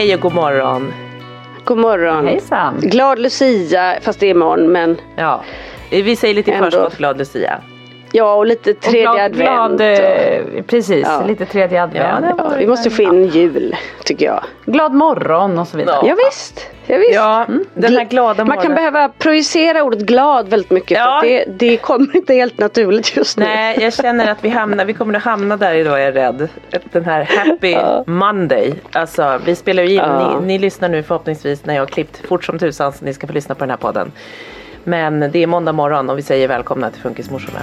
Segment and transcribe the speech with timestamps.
[0.00, 0.14] Hej!
[0.14, 0.92] Och god morgon.
[1.64, 2.26] God morgon.
[2.26, 2.80] Hejsan.
[2.80, 5.44] Glad Lucia, fast det är imorgon men Ja,
[5.90, 7.60] vi säger lite i förskott glad Lucia.
[8.12, 9.36] Ja och lite tredje glad, advent.
[9.36, 11.22] glad, och- eh, precis, Ja.
[11.26, 12.24] lite tredje advent.
[12.28, 14.44] Ja, ja, vi måste få in jul tycker jag.
[14.64, 16.06] Glad morgon och så vidare.
[16.08, 16.66] Ja, visst.
[16.86, 17.14] Ja, visst.
[17.14, 21.16] Ja, den här glada Man kan behöva projicera ordet glad väldigt mycket för Ja.
[21.16, 23.44] att det, det kommer inte helt naturligt just nu.
[23.44, 26.48] Nej, jag känner att vi hamnar, vi kommer att hamna där idag är jag rädd.
[26.92, 27.76] Den här happy
[28.12, 28.74] Monday.
[28.92, 30.40] Alltså vi spelar ju in, Ja.
[30.40, 33.26] ni, ni lyssnar nu förhoppningsvis när jag har klippt fort som tusan så ni ska
[33.26, 34.12] få lyssna på den här podden.
[34.84, 37.58] Men det är måndag morgon och vi säger välkomna till Funkismorsorna.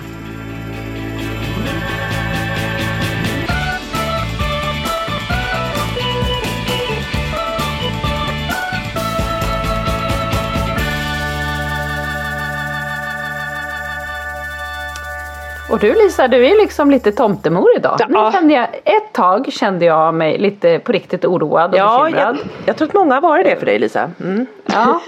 [15.72, 17.96] Och du Lisa, du är liksom lite tomtemor idag.
[18.00, 18.06] Ja.
[18.26, 22.38] Nu kände jag, ett tag kände jag mig lite på riktigt oroad och Ja, bekymrad.
[22.38, 24.12] jag, jag tror att många har varit det för dig Lisa.
[24.24, 24.46] Mm.
[24.66, 25.02] Ja,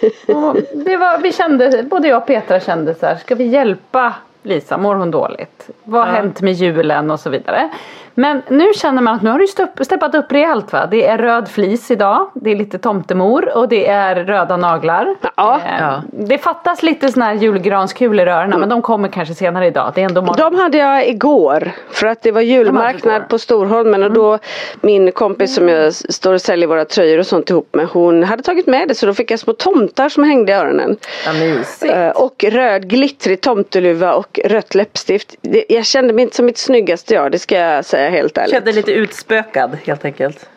[0.86, 4.78] det var, vi kände, både jag och Petra kände så här, ska vi hjälpa Lisa,
[4.78, 5.70] mår hon dåligt?
[5.84, 6.14] Vad har Ja.
[6.14, 7.70] hänt med julen och så vidare.
[8.14, 10.88] Men nu känner man att nu har du stepp- steppat upp rejält va?
[10.92, 15.16] Det är röd flis idag, det är lite tomtemor och det är röda naglar.
[15.38, 15.56] Ja.
[15.56, 16.02] Eh, Ja.
[16.12, 19.92] Det fattas lite såna här julgranskulor i rören men de kommer kanske senare idag.
[19.96, 20.52] Det är ändå morgon.
[20.54, 24.40] De hade jag igår för att det var julmarknad på Storholmen och då
[24.82, 28.44] min kompis som jag står och säljer våra tröjor och sånt ihop med hon hade
[28.44, 30.98] tagit med det så då fick jag små tomtar som hängde i öronen.
[31.26, 31.88] Ja.
[31.88, 35.36] Eh, Och röd glittrig tomteluva och rött läppstift.
[35.70, 38.52] Jag kände mig inte som mitt snyggaste jag, det ska jag säga helt ärligt.
[38.54, 40.50] Kände lite utspökad helt enkelt.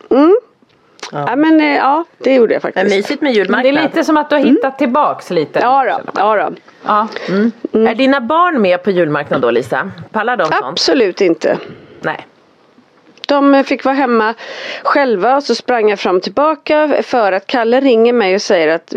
[1.12, 2.96] Ja men eh, ja, det gjorde jag Men faktiskt.
[2.96, 3.76] mysigt med Men det julmarknad.
[3.76, 5.58] är lite som att du har hittat tillbaks lite.
[5.62, 6.56] Ja då, ja då.
[6.86, 7.08] Ja.
[7.28, 7.86] Mm.
[7.86, 9.90] Är dina barn med på julmarknad då Lisa?
[10.12, 10.64] Pallar de sånt?
[10.64, 11.58] Absolut inte.
[12.00, 12.26] Nej.
[13.28, 14.34] De fick vara hemma
[14.82, 18.68] själva och så sprang jag fram och tillbaka för att Kalle ringer mig och säger
[18.74, 18.94] att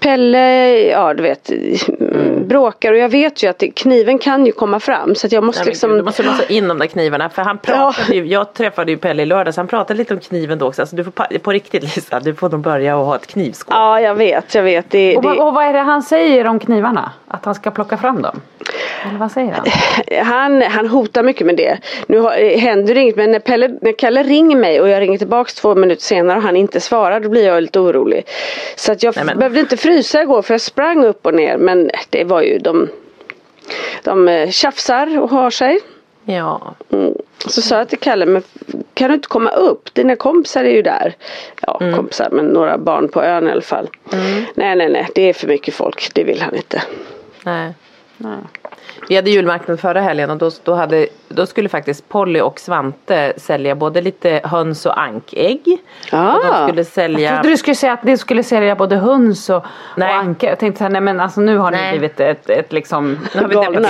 [0.00, 2.48] Pelle, ja du vet, mm.
[2.48, 5.60] bråkar och jag vet ju att kniven kan ju komma fram så att jag måste
[5.62, 8.54] Nej, liksom gud, du måste låsa in de där knivarna för han pratade ju, jag
[8.54, 10.82] träffade ju Pelle i lördags, han pratade lite om kniven då också.
[10.82, 13.74] Alltså, du får pa- på riktigt Lisa, du får nog börja och ha ett knivskåp.
[13.74, 14.90] Ja jag vet, jag vet.
[14.90, 17.10] Det, Och, vad- det, och vad är det han säger om knivarna?
[17.34, 18.40] Att han ska plocka fram dem?
[19.08, 19.66] Eller vad säger han?
[20.26, 21.78] han, han hotar mycket med det.
[22.06, 25.00] Nu har, eh, händer det inget men när, Pelle, när Kalle ringer mig och jag
[25.00, 28.24] ringer tillbaks två minuter senare och han inte svarar då blir jag lite orolig.
[28.76, 31.56] Så att jag Nej, men- behövde inte frysa igår för jag sprang upp och ner
[31.56, 32.88] men det var ju de
[34.04, 35.80] de eh, tjafsar och har sig.
[36.24, 36.74] Ja.
[36.92, 37.14] Mm.
[37.46, 38.42] Så sa jag till Kalle, men
[38.94, 39.94] kan du inte komma upp?
[39.94, 41.14] Dina kompisar är ju där.
[41.62, 41.94] Ja, Mm.
[41.94, 43.88] kompisar men några barn på ön i alla fall.
[44.54, 46.10] Nej, nej, nej, det är för mycket folk.
[46.14, 46.82] Det vill han inte.
[47.44, 47.74] Nej.
[48.18, 48.61] Nej.
[49.08, 53.32] Vi hade julmarknad förra helgen och då, då, hade, då skulle faktiskt Polly och Svante
[53.36, 55.78] sälja både lite höns och ankägg.
[56.12, 56.32] Ah.
[56.34, 59.50] Och de skulle Jag sälja trodde du skulle säga att det skulle sälja både höns
[59.50, 59.64] och,
[59.96, 60.08] Nej.
[60.08, 60.48] och anka.
[60.48, 61.90] Jag tänkte så här, nej men alltså nu har ni Nej.
[61.98, 63.18] blivit ett, ett liksom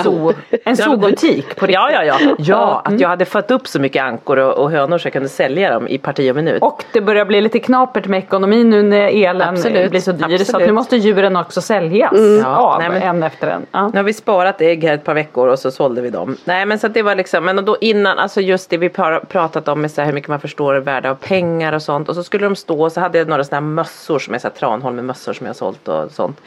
[0.03, 0.32] zoo.
[0.64, 1.75] en zoobutik på riktigt.
[1.75, 2.19] Ja, ja, ja.
[2.38, 5.29] Ja, att jag hade fått upp så mycket ankor och, och hönor så jag kunde
[5.29, 6.62] sälja dem i parti och minut.
[6.62, 10.19] Och det börjar bli lite knapert med ekonomin nu när elen Absolut, blir så dyr.
[10.20, 10.67] Så att absolut.
[10.67, 12.12] nu måste djuren också säljas
[12.43, 13.67] Ja, av nej, men- en efter en.
[13.73, 13.88] Ja.
[13.88, 16.37] Nu har vi sparat ägg här ett par veckor och så sålde vi dem.
[16.45, 19.69] Nej men så att det var liksom, men då innan, alltså just det vi pratat
[19.69, 22.09] om med så här hur mycket man förstår värde av pengar och sånt.
[22.09, 24.39] Och så skulle de stå och så hade jag några sådana här mössor som är
[24.39, 26.41] så här Tranholm med mössor som jag har sålt och sånt.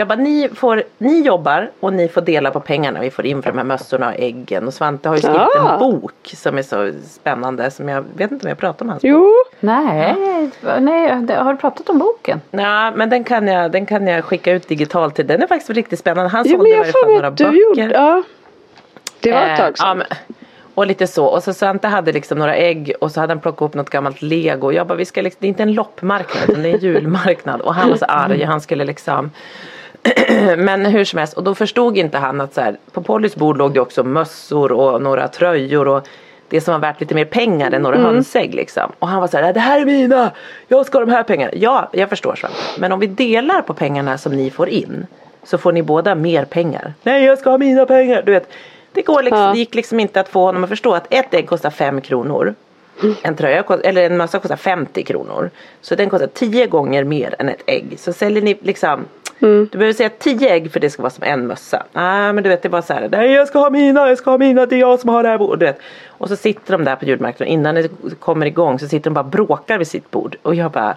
[0.00, 3.42] Jag bara, ni, får, ni jobbar och ni får dela på pengarna vi får in
[3.42, 4.66] för de här mössorna och äggen.
[4.66, 5.72] Och Svante har ju skrivit Ah.
[5.72, 9.02] en bok som är så spännande som jag vet inte om jag pratar om hans
[9.02, 9.08] bok.
[9.10, 9.30] Jo,
[9.60, 10.14] Nej,
[10.80, 12.40] nej, det- har du pratat om boken?
[12.50, 15.26] Nej men den kan, jag, den kan jag skicka ut digitalt till.
[15.26, 16.30] Den är faktiskt riktigt spännande.
[16.30, 17.52] Han sålde i jag varje fall några böcker.
[17.52, 18.22] gjorde, ja.
[19.20, 19.98] Det var ett Eh, tag ja, sedan.
[19.98, 20.06] men,
[20.74, 21.26] och lite så.
[21.26, 24.22] Och så Svante hade liksom några ägg och så hade han plockat upp något gammalt
[24.22, 24.66] lego.
[24.66, 26.80] Och jag bara, vi ska liksom, det är inte en loppmarknad utan det är en
[26.80, 27.60] julmarknad.
[27.60, 28.42] Och han var så arg.
[28.44, 29.30] Han skulle liksom
[30.56, 33.58] men hur som helst, och då förstod inte han att så här, på Pollys bord
[33.58, 36.08] låg det också mössor och några tröjor och
[36.48, 38.92] det som var värt lite mer pengar än några hönsägg liksom.
[38.98, 40.30] Och han var så här, det här är mina,
[40.68, 41.52] jag ska ha de här pengarna.
[41.54, 42.56] Ja, jag förstår Svante.
[42.78, 45.06] Men om vi delar på pengarna som ni får in
[45.44, 46.94] så får ni båda mer pengar.
[47.02, 48.22] Nej, jag ska ha mina pengar.
[48.26, 48.48] Du vet,
[48.92, 49.52] det, går liksom, Ja.
[49.52, 52.54] det gick liksom inte att få honom att förstå att ett ägg kostar fem kronor.
[53.22, 55.50] En tröja kost- eller en mössa kostar 50 kronor.
[55.80, 57.94] Så den kostar 10 gånger mer än ett ägg.
[57.98, 59.04] Så säljer ni liksom
[59.40, 61.82] Du behöver säga 10 ägg för det ska vara som en mössa.
[61.92, 63.08] Nej men du vet det bara så här.
[63.08, 65.28] Nej jag ska ha mina, jag ska ha mina, det är jag som har det
[65.28, 65.60] här bordet.
[65.60, 65.78] Du vet.
[66.08, 69.24] Och så sitter de där på julmarknaden innan det kommer igång så sitter de bara
[69.24, 70.36] och bråkar vid sitt bord.
[70.42, 70.96] Och jag bara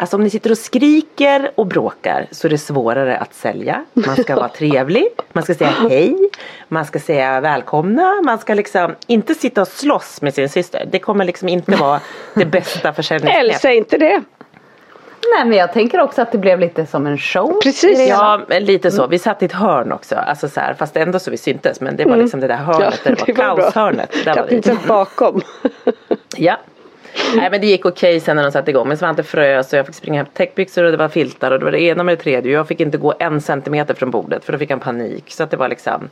[0.00, 3.84] Alltså om ni sitter och skriker och bråkar så är det svårare att sälja.
[3.92, 6.16] Man ska vara trevlig, man ska säga hej,
[6.68, 10.88] man ska säga välkomna, man ska liksom inte sitta och slåss med sin syster.
[10.90, 12.00] Det kommer liksom inte vara
[12.34, 13.44] det bästa försäljningsknepet.
[13.44, 14.22] Eller säg inte det.
[15.36, 17.60] Nej men jag tänker också att det blev lite som en show.
[17.62, 18.08] Precis.
[18.08, 19.06] Ja, men lite så.
[19.06, 20.14] Vi satt i ett hörn också.
[20.14, 21.80] Alltså så här, fast ändå så vi syntes.
[21.80, 23.56] Men det var liksom det där hörnet där det var bra.
[23.56, 24.12] kaoshörnet.
[24.24, 24.48] Där var vi.
[24.56, 25.40] Kapitlet bakom.
[26.36, 26.56] Ja.
[27.36, 28.88] Nej men det gick okej sen när de satte igång.
[28.88, 31.64] Men Svante frös och jag fick springa hem täckbyxor och det var filtar och det
[31.64, 32.52] var det ena med det tredje.
[32.52, 35.24] Jag fick inte gå en centimeter från bordet för då fick han panik.
[35.32, 36.08] Så att det var liksom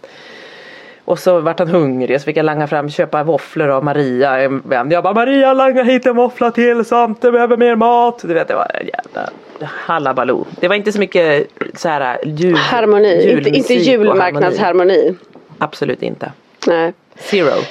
[1.06, 4.38] och så vart han hungrig så fick jag langa fram köpa våfflor av Maria.
[4.40, 4.90] en vän.
[4.90, 8.18] Jag bara Maria langa hit en våffla till Svante behöver mer mat.
[8.22, 9.30] Du vet det var en jävla
[9.68, 10.46] halabaloo.
[10.60, 15.14] Det var inte så mycket så här jul, Harmoni, inte, inte julmarknadsharmoni.
[15.58, 16.32] Absolut inte.
[16.66, 16.92] Nej.
[17.16, 17.62] Zero.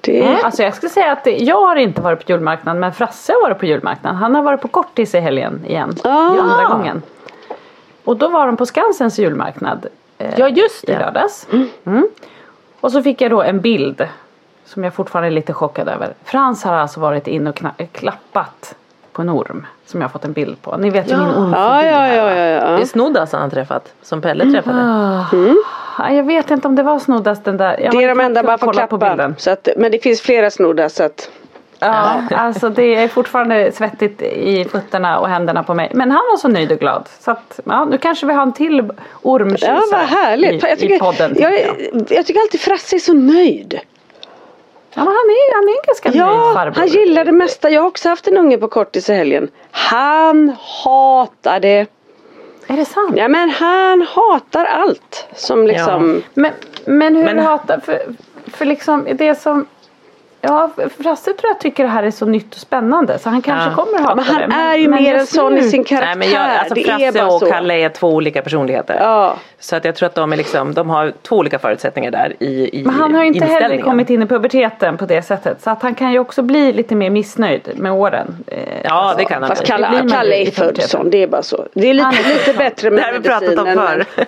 [0.00, 3.32] Det, Alltså jag skulle säga att det, jag har inte varit på julmarknaden men Frasse
[3.32, 4.18] har varit på julmarknaden.
[4.18, 5.94] Han har varit på kortis i helgen igen.
[6.04, 6.30] Ah.
[6.32, 7.02] Det är andra gången.
[8.04, 9.86] Och då var de på Skansens julmarknad.
[10.24, 10.98] Eh, Ja just I det.
[10.98, 11.46] lördags.
[11.86, 12.08] Mm.
[12.80, 14.08] Och så fick jag då en bild.
[14.66, 16.14] Som jag fortfarande är lite chockad över.
[16.24, 17.60] Frans har alltså varit in och
[17.92, 18.74] klappat
[19.12, 19.66] på en orm.
[19.86, 20.76] Som jag har fått en bild på.
[20.76, 22.30] Ni vet ju min ormfobi ja, ja, ja, va?
[22.30, 22.86] ja, Det är ja.
[22.86, 23.92] Snoddas han träffat.
[24.02, 24.80] Som Pelle träffade.
[25.98, 27.80] Ah, Jag vet inte om det var snoddas den där.
[27.80, 29.10] Jag Det är har de enda man får kollat på klappa.
[29.14, 29.34] bilden.
[29.38, 30.50] Så att, men det finns flera
[30.88, 31.30] så att.
[31.84, 35.90] Ja, alltså det är fortfarande svettigt i fötterna och händerna på mig.
[35.94, 37.08] Men han var så nöjd och glad.
[37.20, 38.90] Så att, ja, nu kanske vi har en till
[39.22, 40.64] ormtjusare Ja vad härligt.
[40.64, 41.34] i, jag, tycker, i podden.
[41.38, 41.76] jag, jag.
[42.08, 43.80] jag tycker alltid Frasse är så nöjd.
[44.96, 46.74] Ja, men han, är, han är en ganska nöjd Ja, farbror.
[46.80, 47.70] han gillar det mesta.
[47.70, 49.48] Jag har också haft en unge på kortis i helgen.
[49.70, 51.86] Han hatar det.
[52.66, 53.12] Är det sant?
[53.16, 56.22] Ja men han hatar allt som liksom.
[56.34, 56.52] Men,
[56.84, 57.80] men hur Men- hatar...
[57.84, 58.02] För,
[58.46, 59.66] för liksom det som...
[60.48, 60.70] Ja,
[61.02, 63.76] Frasse tror jag tycker det här är så nytt och spännande så han kanske Ja.
[63.76, 64.56] kommer hata Ja, men han det.
[64.56, 66.06] är ju mer en sån i sin karaktär.
[66.06, 67.46] Nej men jag, alltså det är Frasse bara och så.
[67.46, 68.96] Kalle är två olika personligheter.
[69.00, 69.36] Ja.
[69.58, 72.80] Så att jag tror att de är liksom, de har två olika förutsättningar där i,
[72.80, 73.84] i Men han har ju inte heller inställningen.
[73.86, 75.62] kommit in i puberteten på det sättet.
[75.62, 78.36] Så att han kan ju också bli lite mer missnöjd med åren.
[78.46, 79.70] Eh, Ja det kan han Fast bli.
[79.70, 81.66] Kalle, Det Kalle är född sån, det är bara så.
[81.74, 84.04] Det är lite, är lite bättre Det med här har vi pratat om medicinen.
[84.16, 84.24] förr.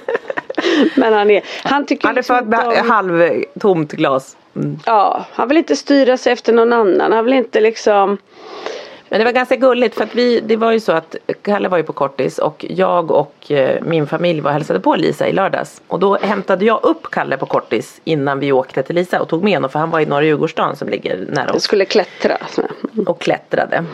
[0.96, 4.36] Men, han är, han tycker Han är liksom med inte om- halvtomt glas.
[4.56, 4.78] Mm.
[4.86, 7.12] Ja, han vill inte styra sig efter någon annan.
[7.12, 8.18] Han vill inte liksom.
[9.08, 11.76] Men det var ganska gulligt för att vi, det var ju så att Kalle var
[11.78, 15.32] ju på kortis och jag och eh, min familj var och hälsade på Lisa i
[15.32, 15.82] lördags.
[15.88, 19.44] Och då hämtade jag upp Kalle på kortis innan vi åkte till Lisa och tog
[19.44, 21.62] med honom för han var i norra Djurgårdsstaden som ligger nära oss.
[21.62, 22.36] skulle klättra.
[23.06, 23.84] och klättrade.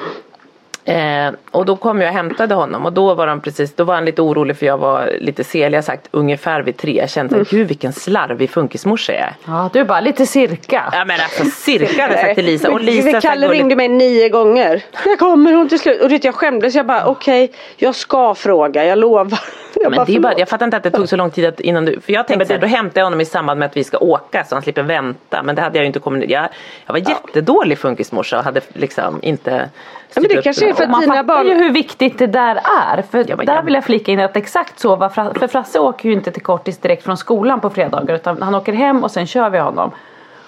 [0.84, 3.94] Eh, och då kom jag och hämtade honom och då var han precis, då var
[3.94, 5.76] han lite orolig för jag var lite selig.
[5.78, 6.96] Jag sagt ungefär vid tre.
[6.96, 7.46] Jag kände Mm.
[7.50, 9.34] gud vilken slarvig funkismorsa jag är.
[9.46, 10.82] Ja, du är bara lite cirka.
[10.92, 12.70] Ja men alltså cirka hade jag sagt till Lisa.
[12.70, 14.82] Och Lisa här Kalle ringde mig nio gånger.
[15.06, 16.00] När kommer hon till slut?
[16.02, 16.74] Och du vet, jag skämdes.
[16.74, 19.38] Jag bara okej, jag ska fråga, jag lovar.
[19.82, 21.44] Jag Men bara, det är bara, jag fattar inte att det tog så lång tid
[21.46, 23.66] att, innan du, för jag tänkte så här, då hämtar jag honom i samband med
[23.66, 25.42] att vi ska åka så han slipper vänta.
[25.42, 26.48] Men det hade jag ju inte kommit, jag,
[26.86, 29.70] jag var jättedålig funkismorsa och hade liksom inte
[30.14, 31.46] Ja, men det kanske är för att Man dina fattar barn...
[31.46, 33.02] ju hur viktigt det där är.
[33.02, 36.08] För Ja, där vill jag flika in att exakt så var Fra- För Frasse åker
[36.08, 39.26] ju inte till Kortis direkt från skolan på fredagar utan han åker hem och sen
[39.26, 39.90] kör vi honom.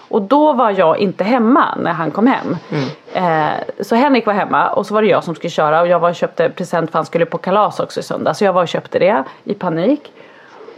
[0.09, 2.57] Och då var jag inte hemma när han kom hem.
[3.13, 5.99] Eh, så Henrik var hemma och så var det jag som skulle köra och jag
[5.99, 8.35] var och köpte present för han skulle på kalas också i söndag.
[8.35, 10.13] Så jag var och köpte det i panik.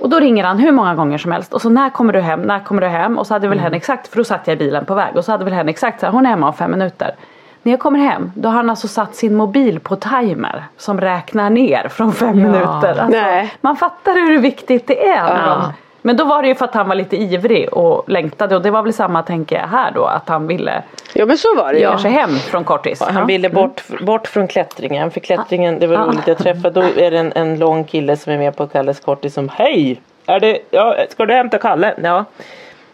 [0.00, 2.40] Och då ringer han hur många gånger som helst och så när kommer du hem,
[2.40, 3.18] när kommer du hem?
[3.18, 5.25] Och så hade väl Henrik sagt, för då satt jag i bilen på väg och
[5.25, 7.14] så hade väl Henrik sagt så här, hon är hemma om fem minuter.
[7.62, 11.50] När jag kommer hem då har han alltså satt sin mobil på timer som räknar
[11.50, 12.88] ner från fem minuter.
[12.88, 13.52] Alltså, Nej.
[13.61, 15.47] Man fattar hur viktigt det är.
[15.47, 15.73] de-
[16.06, 18.70] Men då var det ju för att han var lite ivrig och längtade och det
[18.70, 20.82] var väl samma tänker jag här då att han ville
[21.12, 21.86] Ja men så var det ju.
[21.86, 23.00] kanske hem från kortis.
[23.02, 23.25] Han Ja.
[23.25, 25.10] ville bort, bort från klättringen.
[25.10, 26.00] För klättringen, det var Ja.
[26.00, 26.26] roligt.
[26.26, 29.34] Jag träffade, då är det en, en lång kille som är med på Kalles kortis
[29.34, 30.00] som Hej!
[30.26, 31.94] Är det, ja, ska du hämta Kalle?
[32.02, 32.25] Ja.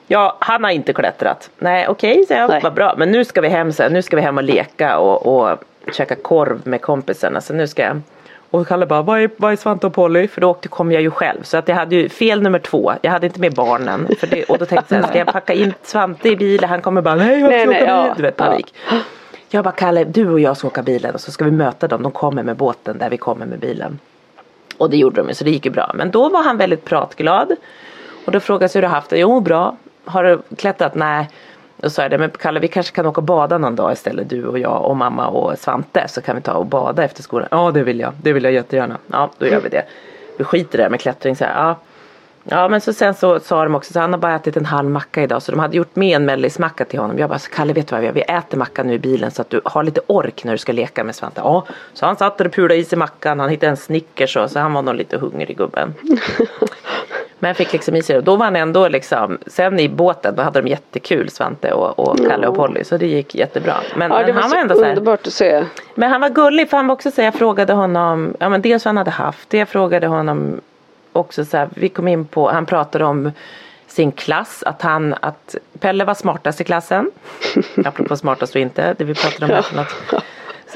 [0.06, 1.50] Ja, han har inte klättrat.
[1.58, 2.50] Nej, okej, så jag.
[2.50, 2.60] Nej.
[2.62, 2.94] Vad bra.
[2.96, 3.92] Men nu ska vi hem sen.
[3.92, 5.58] Nu ska vi hem och leka och, och
[5.92, 7.40] käka korv med kompisarna.
[7.40, 8.00] Så nu ska jag.
[8.52, 10.28] Och Kalle bara, vad är, vad är Svante och Polly?
[10.28, 11.42] För då åkte, kom jag ju själv.
[11.42, 12.92] Så att jag hade ju fel nummer två.
[13.02, 14.08] Jag hade inte med barnen.
[14.18, 16.68] För det, och då tänkte jag, ska jag packa in Svante i bilen?
[16.70, 17.88] Han kommer bara, nej, Nej, jag nej, bil?
[17.88, 18.14] ja.
[18.16, 18.74] Du vet, panik.
[19.48, 22.02] Jag bara, Kalle, du och jag ska åka bilen och så ska vi möta dem.
[22.02, 23.98] De kommer med båten där vi kommer med bilen.
[24.78, 25.90] Och det gjorde de ju, så det gick ju bra.
[25.94, 27.52] Men då var han väldigt pratglad.
[28.26, 29.18] Och då frågade jag hur du har haft det.
[29.18, 29.76] Jo, bra.
[30.04, 30.94] Har du klättrat?
[30.94, 31.28] Nej.
[31.82, 34.28] Då sa jag det, men Kalle vi kanske kan åka och bada någon dag istället.
[34.28, 36.08] Du och jag och mamma och Svante.
[36.08, 37.48] Så kan vi ta och bada efter skolan.
[37.50, 38.12] Ja, det vill jag.
[38.22, 38.98] Det vill jag jättegärna.
[39.06, 39.84] Ja, då gör vi det.
[40.38, 41.36] Vi skiter i det här med klättring.
[41.36, 41.76] Så här, ja.
[42.44, 44.90] Ja men så sen så sa de också så han har bara ätit en halv
[44.90, 47.18] macka idag så de hade gjort med en mellismacka till honom.
[47.18, 48.14] Jag bara, Kalle vet du vad vi gör?
[48.14, 50.72] Vi äter macka nu i bilen så att du har lite ork när du ska
[50.72, 51.40] leka med Svante.
[51.44, 53.40] Ja, så han satt där och pulade i sig mackan.
[53.40, 55.94] Han hittade en Snickers och så han var nog lite hungrig gubben.
[57.42, 58.22] Men jag fick liksom i sig det.
[58.22, 62.18] Då var han ändå liksom, sen i båten då hade de jättekul Svante och, och
[62.28, 62.84] Kalle och Polly.
[62.84, 63.74] Så det gick jättebra.
[63.96, 65.64] Men, Ja men var han var ändå så här, underbart att se.
[65.94, 68.62] men han var gullig för han var också så här, jag frågade honom, ja men
[68.62, 70.60] dels vad han hade haft det, jag frågade honom
[71.12, 73.32] också så här, vi kom in på, han pratade om
[73.86, 77.10] sin klass, att han, att Pelle var smartast i klassen.
[77.84, 80.24] Apropå smartast och inte, det vi pratade om här för något.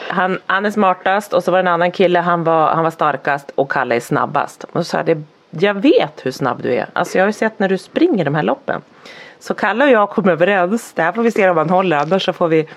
[0.08, 2.90] Han, han är smartast och så var det en annan kille, han var, han var
[2.90, 4.64] starkast och Kalle är snabbast.
[4.64, 5.22] Och så sa det,
[5.62, 6.86] jag vet hur snabb du är.
[6.92, 8.80] Alltså jag har ju sett när du springer de här loppen.
[9.40, 12.24] Så Kalle och jag kom överens, det här får vi se om han håller, annars
[12.24, 12.68] så får vi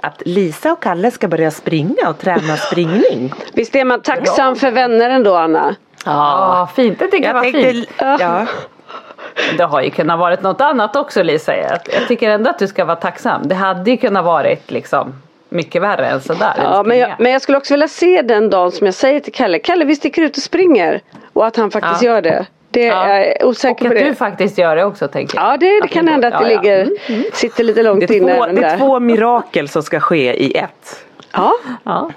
[0.00, 3.32] att Lisa och Kalle ska börja springa och träna springning.
[3.54, 5.74] Visst är man tacksam för vänner ändå Anna?
[6.04, 6.98] Ja, fint.
[6.98, 7.88] Det tycker jag, Jag var tänkte, fint.
[7.98, 8.46] ja.
[9.56, 11.56] Det har ju kunnat varit något annat också Lisa.
[11.56, 13.48] Jag, jag tycker ändå att du ska vara tacksam.
[13.48, 15.14] Det hade ju kunnat varit liksom
[15.56, 16.52] mycket värre än sådär.
[16.62, 19.32] Ja, men, jag, men jag skulle också vilja se den dagen som jag säger till
[19.32, 21.00] Kalle, Kalle vi sticker ut och springer.
[21.32, 22.08] Och att han faktiskt Ja.
[22.10, 22.46] gör det.
[22.70, 23.04] Det Ja.
[23.06, 24.04] är och osäker att på det.
[24.04, 25.52] du faktiskt gör det också tänker jag.
[25.52, 26.72] Ja det, det kan hända att det Ja, ja.
[26.74, 28.78] Mm, ligger, sitter lite långt Det är, inne två, det är där.
[28.78, 31.04] två mirakel som ska ske i ett.
[31.32, 31.52] Ja,
[31.84, 32.10] Ja.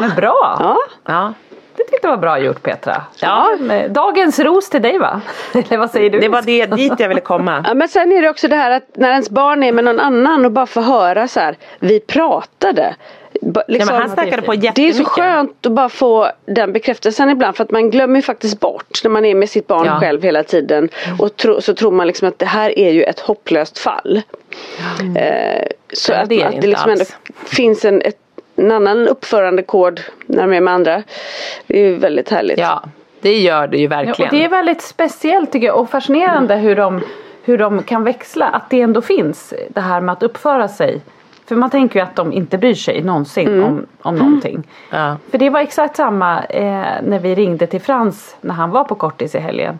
[0.00, 0.76] Men bra.
[1.06, 1.32] ja.
[1.78, 1.84] Ja.
[1.84, 3.02] Det tyckte jag var bra gjort Petra.
[3.20, 3.48] Ja.
[3.88, 5.20] Dagens ros till dig va?
[5.52, 6.18] Eller vad säger du?
[6.20, 7.64] Det var det, dit jag ville komma.
[7.68, 10.00] Ja, men sen är det också det här att när ens barn är med någon
[10.00, 12.94] annan och bara får höra så här, vi pratade.
[13.40, 17.30] Ja, Liksom, men han snackade på det är så skönt att bara få den bekräftelsen
[17.30, 20.00] ibland för att man glömmer faktiskt bort när man är med sitt barn Ja.
[20.00, 20.88] själv hela tiden.
[21.18, 24.22] Och tro, så tror man liksom att det här är ju ett hopplöst fall.
[25.16, 27.04] Eh, så Ja, att, det att det liksom ändå
[27.44, 28.16] finns en, ett,
[28.56, 31.02] en annan uppförandekod när man är med andra.
[31.66, 32.58] Det är ju väldigt härligt.
[32.58, 32.82] Ja,
[33.20, 34.28] det gör det ju Ja, verkligen.
[34.30, 37.00] och det är väldigt speciellt tycker jag och fascinerande hur de,
[37.44, 38.46] hur de kan växla.
[38.46, 41.00] Att det ändå finns det här med att uppföra sig.
[41.48, 44.62] För man tänker ju att de inte bryr sig någonsin om, om någonting.
[44.90, 45.16] Ja.
[45.30, 48.94] För det var exakt samma eh, när vi ringde till Frans när han var på
[48.94, 49.78] kortis i helgen.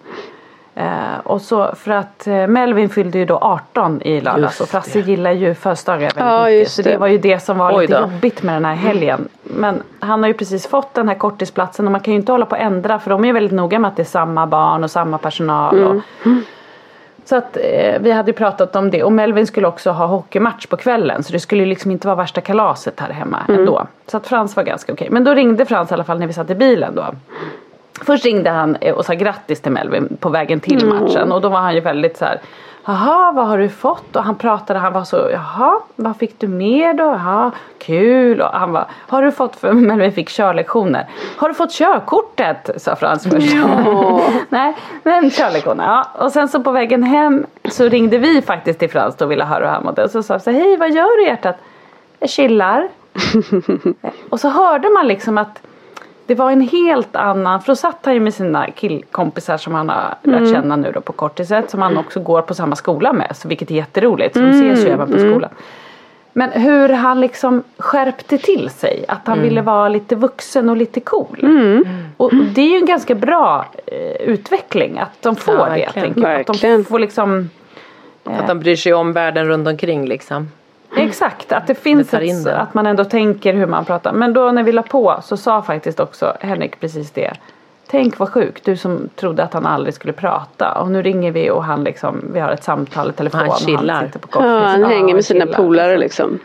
[0.79, 5.01] Eh, och så för att eh, Melvin fyllde ju då 18 i lördags och Frasse
[5.01, 6.71] gillar ju födelsedagar väldigt Ja, mycket.
[6.73, 6.97] Så det det.
[6.97, 8.01] var ju det som var Oj lite då.
[8.01, 9.29] jobbigt med den här helgen.
[9.43, 12.47] Men han har ju precis fått den här kortisplatsen och man kan ju inte hålla
[12.47, 14.85] på att ändra för de är ju väldigt noga med att det är samma barn
[14.85, 15.85] och samma personal.
[15.85, 15.97] Och,
[17.25, 20.67] så att eh, vi hade ju pratat om det och Melvin skulle också ha hockeymatch
[20.67, 23.87] på kvällen så det skulle ju liksom inte vara värsta kalaset här hemma ändå.
[24.07, 25.09] Så att Frans var ganska okej.
[25.11, 27.05] Men då ringde Frans i alla fall när vi satt i bilen då.
[28.05, 31.49] Först ringde han eh, och sa grattis till Melvin på vägen till matchen och då
[31.49, 32.41] var han ju väldigt så här
[32.89, 34.17] Jaha, vad har du fått?
[34.17, 37.05] Och han pratade, han var så, jaha, vad fick du mer då?
[37.05, 38.41] Jaha, kul.
[38.41, 41.07] Och han var, har du fått, för Melvin fick körlektioner.
[41.37, 42.71] Har du fått körkortet?
[42.77, 43.55] Sa Frans först.
[44.49, 45.85] Nej, men körlektioner.
[45.85, 46.07] Ja.
[46.19, 49.65] Och sen så på vägen hem så ringde vi faktiskt till Frans och ville höra
[49.65, 50.05] hur han mådde.
[50.05, 51.57] Och så sa vi så hej vad gör du hjärtat?
[52.19, 52.89] Jag chillar.
[54.31, 55.63] och så hörde man liksom att
[56.27, 59.89] det var en helt annan, för då satt han ju med sina killkompisar som han
[59.89, 60.43] har Mm.
[60.45, 63.49] lärt känna nu då på kortiset som han också går på samma skola med, så
[63.49, 64.35] vilket är jätteroligt.
[64.35, 64.73] Så de Mm.
[64.73, 65.51] ses ju även på skolan.
[66.33, 71.01] Men hur han liksom skärpte till sig, att han ville vara lite vuxen och lite
[71.01, 71.39] cool.
[71.43, 71.85] Mm.
[72.17, 73.97] Och det är ju en ganska bra eh,
[74.29, 75.71] utveckling att de får Ja, det.
[75.71, 76.05] verkligen.
[76.15, 76.41] tänker jag.
[76.41, 76.85] Att de Verkligen.
[76.85, 77.51] får liksom
[78.25, 80.49] Att de bryr sig om världen runt omkring liksom.
[80.97, 84.13] Exakt, att det finns ett, att man ändå tänker hur man pratar.
[84.13, 87.33] Men då när vi la på så sa faktiskt också Henrik precis det.
[87.91, 90.73] Tänk vad sjukt, du som trodde att han aldrig skulle prata.
[90.81, 93.41] Och nu ringer vi och han liksom, vi har ett samtal i telefon.
[93.41, 94.07] Han och chillar.
[94.07, 96.39] sitter på Ja, han hänger med sina polare liksom.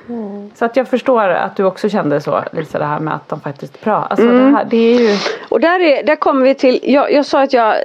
[0.55, 3.39] Så att jag förstår att du också kände så Lisa det här med att de
[3.41, 4.07] faktiskt pratar.
[4.09, 4.45] Alltså Mm.
[4.45, 5.17] det, här, det är ju
[5.49, 7.75] Och där, är, där kommer vi till, jag, jag sa att jag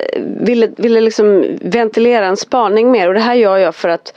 [0.41, 4.13] ville, ville liksom ventilera en spaning mer och det här gör jag för att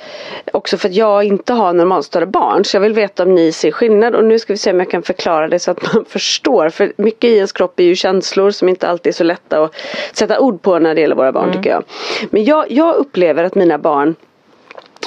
[0.53, 3.71] också för att jag inte har normalstörda barn så jag vill veta om ni ser
[3.71, 6.69] skillnad och nu ska vi se om jag kan förklara det så att man förstår
[6.69, 9.75] för mycket i ens kropp är ju känslor som inte alltid är så lätta att
[10.13, 11.83] sätta ord på när det gäller våra barn tycker jag.
[12.29, 14.15] Men jag, jag upplever att mina barn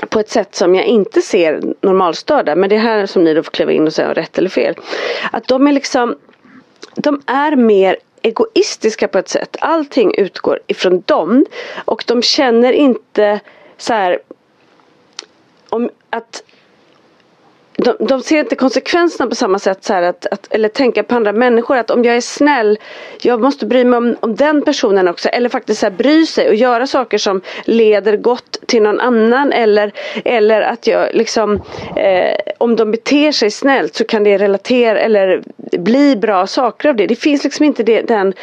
[0.08, 3.42] på ett sätt som jag inte ser normalstörda men det är här som ni då
[3.42, 4.74] får kliva in och säga rätt eller fel.
[5.32, 6.16] Att de är liksom
[6.94, 9.56] de är mer egoistiska på ett sätt.
[9.60, 11.46] Allting utgår ifrån dem.
[11.84, 13.40] Och de känner inte
[13.76, 14.18] så här
[15.68, 16.42] om att
[17.84, 21.14] de, de ser inte konsekvenserna på samma sätt så här att, att, eller tänka på
[21.14, 22.78] andra människor att om jag är snäll
[23.22, 26.48] jag måste bry mig om, om den personen också eller faktiskt så här, bry sig
[26.48, 29.92] och göra saker som leder gott till någon annan eller,
[30.24, 31.62] eller att jag liksom
[31.96, 35.42] eh, om de beter sig snällt så kan det relatera eller
[35.78, 37.06] bli bra saker av det.
[37.06, 38.34] Det finns liksom inte det, den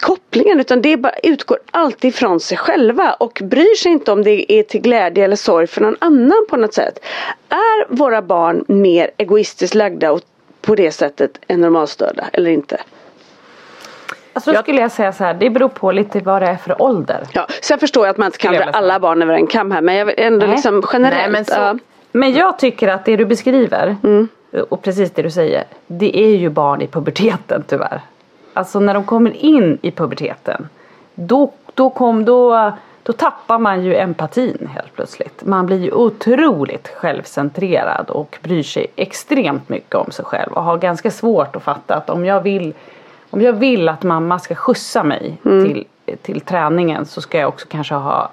[0.00, 4.52] kopplingen utan det bara utgår alltid från sig själva och bryr sig inte om det
[4.52, 7.04] är till glädje eller sorg för någon annan på något sätt.
[7.48, 10.20] Är våra barn mer egoistiskt lagda och
[10.60, 12.80] på det sättet än normalstörda eller inte?
[14.32, 16.82] Alltså då skulle jag säga så här, det beror på lite vad det är för
[16.82, 17.26] ålder.
[17.32, 19.70] Ja, sen förstår jag att man inte kan jag dra alla barn över en kam
[19.70, 20.54] här men jag vill ändå Nej.
[20.54, 21.16] liksom generellt.
[21.22, 21.78] Nej, men så- ja.
[22.12, 24.28] Men jag tycker att det du beskriver Mm.
[24.68, 28.00] och precis det du säger det är ju barn i puberteten tyvärr.
[28.52, 30.68] Alltså när de kommer in i puberteten
[31.14, 32.72] då, då, kom, då,
[33.10, 35.44] då tappar man ju empatin helt plötsligt.
[35.44, 40.76] Man blir ju otroligt självcentrerad och bryr sig extremt mycket om sig själv och har
[40.78, 42.74] ganska svårt att fatta att om jag vill
[43.30, 45.64] om jag vill att mamma ska skjutsa mig Mm.
[45.64, 45.84] till,
[46.22, 48.30] till träningen så ska jag också kanske ha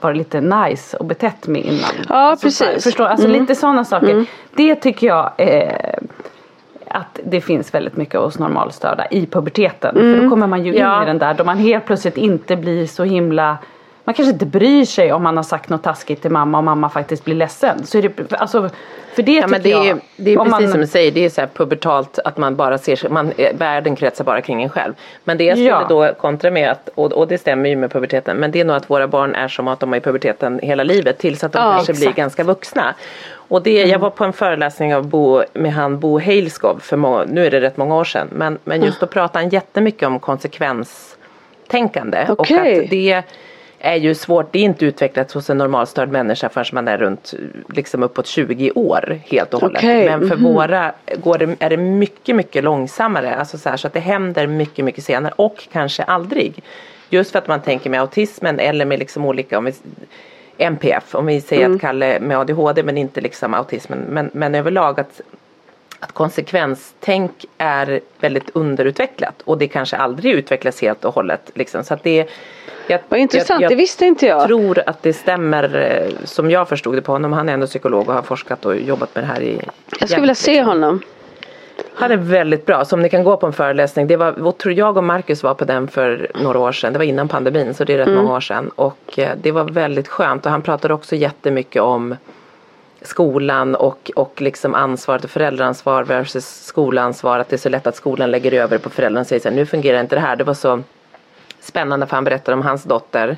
[0.00, 2.06] varit lite nice och betett mig innan.
[2.08, 2.60] Ja, alltså, precis.
[2.68, 2.80] Mm.
[2.80, 4.26] Förstår, alltså lite sådana saker.
[4.56, 5.98] Det tycker jag eh,
[6.88, 9.94] att det finns väldigt mycket hos normalstörda i puberteten.
[9.94, 11.02] För då kommer man ju in Ja.
[11.02, 13.58] i den där då man helt plötsligt inte blir så himla
[14.04, 16.88] man kanske inte bryr sig om man har sagt något taskigt till mamma och mamma
[16.88, 17.86] faktiskt blir ledsen.
[17.86, 18.70] Så är det, alltså,
[19.14, 19.86] för det Ja, men det är, jag.
[19.86, 22.78] ju- det är precis man- som du säger, det är så pubertalt att man bara
[22.78, 24.92] ser sig, man, världen kretsar bara kring en själv.
[25.24, 25.86] Men det jag skulle Ja.
[25.88, 28.76] då kontra med, att, och, och det stämmer ju med puberteten, men det är nog
[28.76, 31.58] att våra barn är som att de är i puberteten hela livet tills att de
[31.58, 32.16] Ja, kanske blir exakt.
[32.16, 32.94] ganska vuxna.
[33.48, 37.24] Och det, jag var på en föreläsning av Bo, med han Bo Heilskov, för må,
[37.24, 40.18] nu är det rätt många år sedan, men, men just då pratade han jättemycket om
[40.20, 42.26] konsekvenstänkande.
[42.28, 42.78] Okej.
[42.78, 43.22] Och att det
[43.84, 47.34] är ju svårt, det är inte utvecklat hos en normalstörd människa förrän man är runt
[47.68, 49.78] liksom uppåt 20 år helt och hållet.
[49.78, 53.34] Okej, Men för våra går det, är det mycket, mycket långsammare.
[53.34, 56.62] Alltså så, här, så att det händer mycket, mycket senare och kanske aldrig.
[57.10, 59.72] Just för att man tänker med autismen eller med liksom olika, om vi,
[60.58, 63.98] MPF, om vi säger att Kalle med ADHD men inte liksom autismen.
[63.98, 65.20] Men, men överlag att
[66.00, 71.50] att konsekvenstänk är väldigt underutvecklat och det kanske aldrig utvecklas helt och hållet.
[71.54, 71.84] Liksom.
[71.84, 72.28] Så att det,
[72.86, 74.46] jag, Vad intressant, jag, det visste inte jag.
[74.46, 77.32] tror att det stämmer eh, som jag förstod det på honom.
[77.32, 79.60] Han är ändå psykolog och har forskat och jobbat med det här i
[80.00, 81.00] Jag skulle vilja se honom.
[81.94, 84.06] Han är väldigt bra, så om ni kan gå på en föreläsning.
[84.06, 86.92] Det var, jag tror jag och Marcus var på den för några år sedan.
[86.92, 88.68] Det var innan pandemin så det är rätt många år sedan.
[88.68, 92.16] Och eh, det var väldigt skönt och han pratade också jättemycket om
[93.02, 97.38] skolan och, och liksom ansvaret och föräldraansvar versus skolansvar.
[97.38, 99.56] Att det är så lätt att skolan lägger över på föräldrarna och säger så här,
[99.56, 100.36] nu fungerar inte det här.
[100.36, 100.82] Det var så
[101.64, 103.36] spännande för han berättade om hans dotter.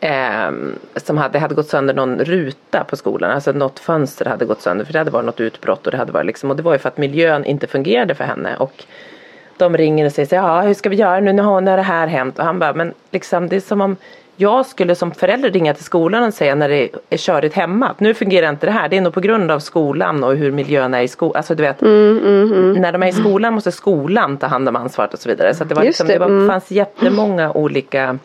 [0.00, 0.50] Eh,
[0.96, 3.30] som hade, det hade gått sönder någon ruta på skolan.
[3.30, 4.84] Alltså något fönster hade gått sönder.
[4.84, 5.86] För det hade varit något utbrott.
[5.86, 8.24] Och det, hade varit liksom, och det var ju för att miljön inte fungerade för
[8.24, 8.56] henne.
[8.56, 8.84] Och
[9.56, 11.32] de ringer och säger så ja hur ska vi göra nu?
[11.32, 12.38] Nu har, nu har det här hänt.
[12.38, 13.96] Och han bara, men liksom det är som om
[14.36, 17.88] jag skulle som förälder ringa till skolan och säga när det är körigt hemma.
[17.88, 18.88] Att nu fungerar inte det här.
[18.88, 21.36] Det är nog på grund av skolan och hur miljön är i skolan.
[21.36, 21.80] Alltså du vet.
[21.80, 25.54] När de är i skolan måste skolan ta hand om ansvaret och så vidare.
[25.54, 26.48] Så det, var Just liksom, det, det var, mm.
[26.48, 28.18] fanns jättemånga olika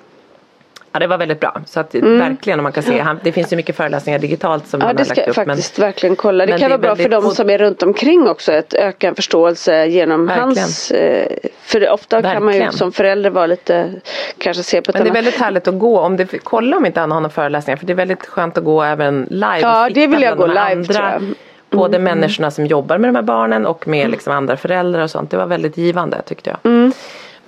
[0.91, 1.61] Ja det var väldigt bra.
[1.65, 2.99] Så att verkligen om man kan se.
[2.99, 5.29] Han, det finns ju mycket föreläsningar digitalt som Ja han det har ska lagt jag
[5.29, 5.35] upp.
[5.47, 6.45] faktiskt verkligen kolla.
[6.45, 8.51] Det men kan det vara bra för de som är runt omkring också.
[8.51, 10.49] Att öka en förståelse genom Verkligen.
[10.49, 10.91] hans.
[10.91, 11.27] Eh,
[11.61, 12.73] för ofta kan man ju Verkligen.
[12.73, 13.91] som förälder vara lite.
[14.37, 15.99] Kanske se på ett Men det är väldigt härligt att gå.
[15.99, 17.77] Om det, kolla om inte han har några föreläsningar.
[17.77, 19.59] För det är väldigt skönt att gå även live.
[19.61, 21.15] Ja, det vill jag gå live, andra, tror jag.
[21.15, 21.35] Mm.
[21.69, 25.31] Både människorna som jobbar med de här barnen och med liksom andra föräldrar och sånt.
[25.31, 26.71] Det var väldigt givande tyckte jag.
[26.71, 26.91] Mm.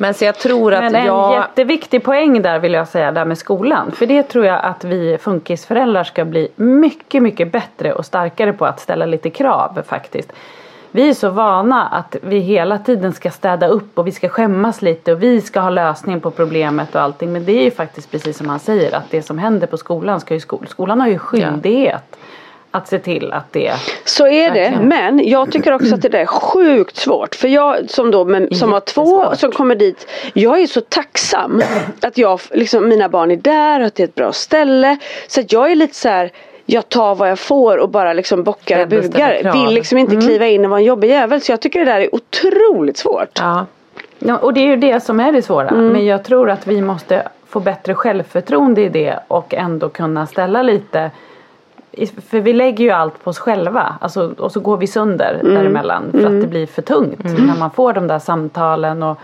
[0.01, 1.33] Men så jag tror att Men en jag...
[1.33, 3.91] jätteviktig poäng där vill jag säga där med skolan.
[3.91, 8.65] För det tror jag att vi funkisföräldrar ska bli mycket, mycket bättre och starkare på
[8.65, 10.33] att ställa lite krav faktiskt.
[10.91, 14.81] Vi är så vana att vi hela tiden ska städa upp och vi ska skämmas
[14.81, 17.33] lite och vi ska ha lösning på problemet och allting.
[17.33, 20.19] Men det är ju faktiskt precis som han säger att det som händer på skolan
[20.19, 22.17] ska ju skol- skolan har ju skyldighet
[22.71, 23.73] att se till att det
[24.05, 27.35] Så är det, men jag tycker också att det där är sjukt svårt.
[27.35, 30.07] För jag som då men, som har två som kommer dit.
[30.33, 31.61] Jag är så tacksam
[32.01, 34.97] att jag, liksom, mina barn är där och att det är ett bra ställe.
[35.27, 36.31] Så att jag är lite så här.
[36.65, 39.51] Jag tar vad jag får och bara liksom bockar och bugar.
[39.53, 41.41] Vill liksom inte kliva in och vara en jobbig jävel.
[41.41, 43.39] Så jag tycker det där är otroligt svårt.
[43.39, 43.65] Ja.
[44.19, 45.71] Ja, och det är ju det som är det svåra.
[45.71, 50.61] Men jag tror att vi måste få bättre självförtroende i det och ändå kunna ställa
[50.61, 51.11] lite
[52.29, 56.11] för vi lägger ju allt på oss själva alltså, och så går vi sönder däremellan
[56.11, 59.03] för att det blir för tungt när man får de där samtalen.
[59.03, 59.17] Och,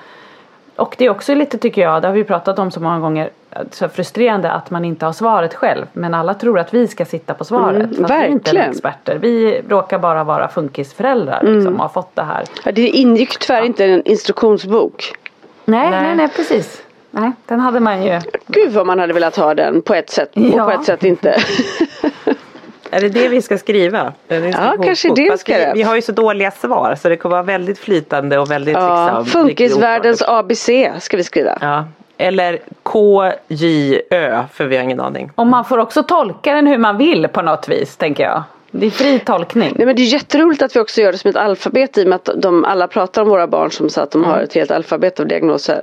[0.75, 3.29] och det är också lite tycker jag, det har vi pratat om så många gånger,
[3.71, 5.85] så frustrerande att man inte har svaret själv.
[5.93, 7.83] Men alla tror att vi ska sitta på svaret.
[7.83, 8.69] Mm, fast vi är inte verkligen.
[8.71, 9.15] experter.
[9.17, 12.43] Vi råkar bara vara funkisföräldrar liksom, och har fått det här.
[12.65, 15.13] Ja, det ingick tyvärr inte i en instruktionsbok.
[15.65, 16.01] Nej, Nej.
[16.01, 16.83] nej, nej, precis.
[17.11, 18.21] Nej, den hade man ju.
[18.47, 20.65] Gud vad man hade velat ha den på ett sätt och Ja.
[20.65, 21.35] på ett sätt inte.
[22.91, 24.13] Är det det vi ska skriva?
[24.29, 24.85] Instruktionsbok?
[24.85, 25.71] kanske det ska vi, det.
[25.75, 29.19] vi har ju så dåliga svar så det kommer vara väldigt flytande och väldigt Ja,
[29.19, 30.69] liksom, funkisvärldens ABC
[30.99, 31.57] ska vi skriva.
[31.61, 31.85] Ja.
[32.17, 35.31] Eller KJÖ för vi har ingen aning.
[35.35, 38.43] Och man får också tolka den hur man vill på något vis, tänker jag.
[38.71, 39.73] Det är fri tolkning.
[39.75, 42.07] Nej men det är jätteroligt att vi också gör det som ett alfabet i och
[42.07, 44.71] med att de alla pratar om våra barn som så att de har ett helt
[44.71, 45.81] alfabet av diagnoser.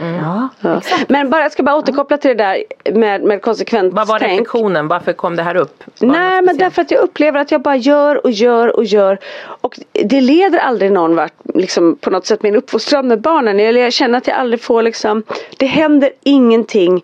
[0.00, 0.80] Ja, Ja.
[1.08, 4.88] Men bara, jag ska bara återkoppla till det där med, med konsekvent Vad var reflektionen?
[4.88, 5.84] Varför kom det här upp?
[6.00, 9.18] Var Nej men därför att jag upplever att jag bara gör och gör och gör.
[9.42, 13.60] Och det leder aldrig någon vart liksom, på något sätt min uppfostran med barnen.
[13.60, 15.22] Eller jag känner att jag aldrig får liksom,
[15.56, 17.02] det händer ingenting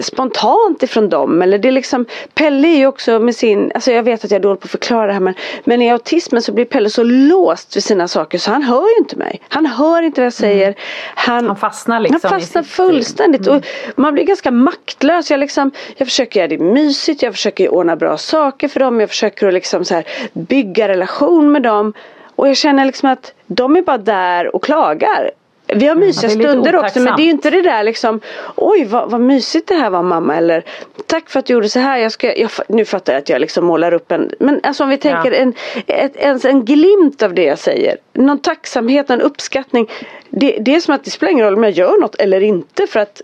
[0.00, 1.42] spontant ifrån dem.
[1.42, 4.38] Eller det är liksom, Pelle är ju också med sin, alltså jag vet att jag
[4.38, 7.02] är dålig på att förklara det här men, men i autismen så blir Pelle så
[7.02, 9.40] låst vid sina saker så han hör ju inte mig.
[9.48, 10.74] Han hör inte vad jag säger.
[11.14, 15.30] Han, Han fastnar liksom Han fastnar fullständigt och man blir ganska maktlös.
[15.30, 19.08] Jag, liksom, jag försöker göra det mysigt, jag försöker ordna bra saker för dem, jag
[19.08, 21.92] försöker att liksom så här bygga relation med dem.
[22.36, 25.30] Och jag känner liksom att de är bara där och klagar.
[25.66, 27.82] Vi har mysiga det är lite stunder också men det är ju inte det där
[27.82, 28.20] liksom
[28.56, 30.64] Oj vad, vad mysigt det här var mamma eller
[31.06, 33.40] Tack för att du gjorde så här jag ska, jag, Nu fattar jag att jag
[33.40, 35.38] liksom målar upp en Men alltså om vi tänker Ja.
[35.38, 35.54] en,
[35.86, 39.90] ett, ens en glimt av det jag säger Någon tacksamhet, en uppskattning
[40.30, 42.86] det, det är som att det spelar ingen roll om jag gör något eller inte
[42.86, 43.22] för att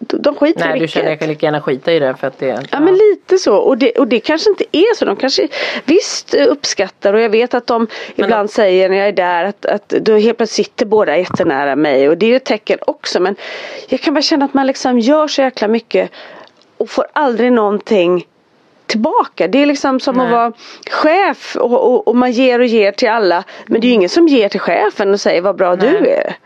[0.00, 0.94] de skiter i Nej du vilket.
[0.94, 3.56] känner jag kan lika gärna skita i det för att det Ja men lite så
[3.56, 5.04] och det, och det kanske inte är så.
[5.04, 5.48] De kanske
[5.84, 7.86] visst uppskattar och jag vet att de
[8.16, 12.08] ibland säger när jag är där att, att då helt plötsligt sitter båda jättenära mig
[12.08, 13.36] och det är ju ett tecken också men
[13.88, 16.10] jag kan bara känna att man liksom gör så jäkla mycket
[16.76, 18.26] och får aldrig någonting
[18.86, 19.48] tillbaka.
[19.48, 20.32] Det är liksom som att Nej.
[20.32, 20.52] vara
[20.90, 24.08] chef och, och, och man ger och ger till alla men det är ju ingen
[24.08, 26.10] som ger till chefen och säger vad bra du Nej.
[26.10, 26.36] är.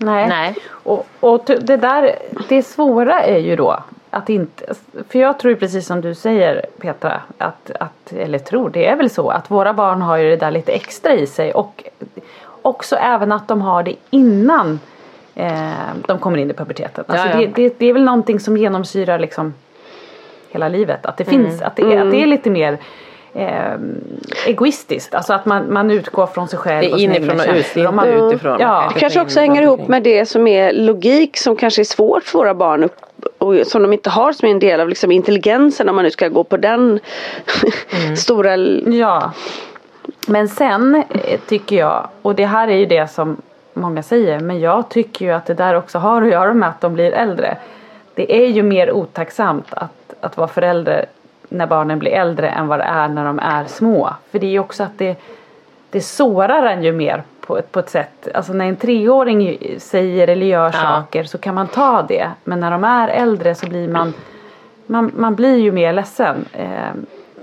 [0.00, 0.28] Nej.
[0.28, 0.56] Nej.
[0.70, 4.74] Och, och det där, det svåra är ju då att inte,
[5.08, 9.10] för jag tror precis som du säger Petra, att, att, eller tror, det är väl
[9.10, 11.84] så att våra barn har ju det där lite extra i sig och
[12.62, 14.80] också även att de har det innan
[15.34, 15.70] eh,
[16.06, 17.04] de kommer in i puberteten.
[17.08, 17.38] Alltså Ja, ja.
[17.38, 19.54] Det, det, det är väl någonting som genomsyrar liksom
[20.50, 21.06] hela livet.
[21.06, 22.78] Att det finns, att det, är, att det är lite mer
[23.34, 23.74] eh,
[24.46, 25.14] egoistiskt.
[25.14, 27.90] Alltså att man, man utgår från sig själv Det är och inifrån och ut, inte
[27.90, 28.60] man, utifrån.
[28.60, 28.84] Ja.
[28.88, 32.24] Det kan kanske också hänger ihop med det som är logik som kanske är svårt
[32.24, 32.96] för våra barn upp,
[33.38, 36.10] och som de inte har som är en del av liksom intelligensen om man nu
[36.10, 37.00] ska gå på den
[38.16, 39.32] stora Ja.
[40.26, 43.36] Men sen eh, tycker jag, och det här är ju det som
[43.74, 46.80] många säger, men jag tycker ju att det där också har att göra med att
[46.80, 47.56] de blir äldre.
[48.14, 51.06] Det är ju mer otacksamt att, att vara förälder
[51.52, 54.10] när barnen blir äldre än vad det är när de är små.
[54.30, 55.16] För det är ju också att det,
[55.90, 58.28] det sårar en ju mer på ett, på ett sätt.
[58.34, 60.72] Alltså när en treåring säger eller gör Ja.
[60.72, 62.28] saker så kan man ta det.
[62.44, 64.14] Men när de är äldre så blir man
[64.86, 66.44] man, man blir ju mer ledsen.
[66.52, 66.66] Eh,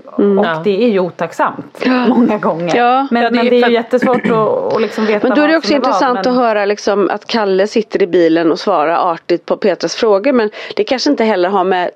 [0.04, 0.60] Och Ja.
[0.64, 2.76] det är ju otacksamt många gånger.
[2.76, 3.06] Ja.
[3.10, 5.36] Men, Ja, det är men det är för- ju jättesvårt att, att liksom veta Men
[5.36, 8.58] då är det också intressant men- att höra liksom att Kalle sitter i bilen och
[8.58, 10.32] svarar artigt på Petras frågor.
[10.32, 11.90] Men det kanske inte heller har med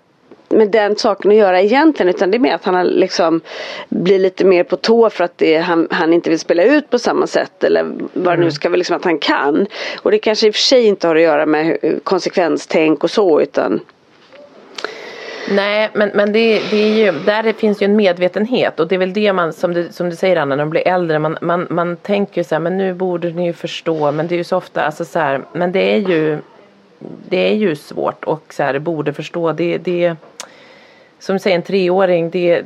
[0.53, 3.41] med den saken att göra egentligen utan det är mer att han har liksom
[3.89, 6.99] blir lite mer på tå för att det, han, han inte vill spela ut på
[6.99, 9.67] samma sätt eller vad det nu ska vara liksom att han kan.
[10.03, 13.41] Och det kanske i och för sig inte har att göra med konsekvenstänk och så
[13.41, 13.81] utan
[15.51, 18.99] Nej, men, men det, det är ju, där finns ju en medvetenhet och det är
[18.99, 21.67] väl det man, som du, som du säger Anna, när de blir äldre, man, man,
[21.71, 24.45] man tänker ju så här, men nu borde ni ju förstå, men det är ju
[24.45, 26.39] så ofta, alltså så här, men det är ju,
[27.29, 30.17] det är ju svårt och så här, borde förstå, det, det,
[31.19, 32.63] som du säger en treåring, det,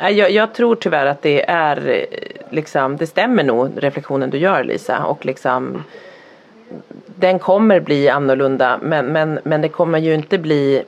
[0.00, 2.04] Nej, jag, jag tror tyvärr att det är eh,
[2.50, 5.84] liksom, det stämmer nog reflektionen du gör Lisa och liksom
[7.06, 10.82] den kommer bli annorlunda men, men, men det kommer ju inte bli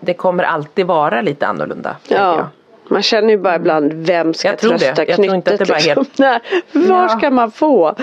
[0.00, 1.96] det kommer alltid vara lite annorlunda.
[2.08, 2.48] ja.
[2.88, 4.78] Man känner ju bara ibland vem ska Jag tror det.
[4.78, 6.06] trösta Jag tror inte att knyttet det bara liksom.
[6.24, 7.08] När, var Ja.
[7.08, 7.94] ska man få?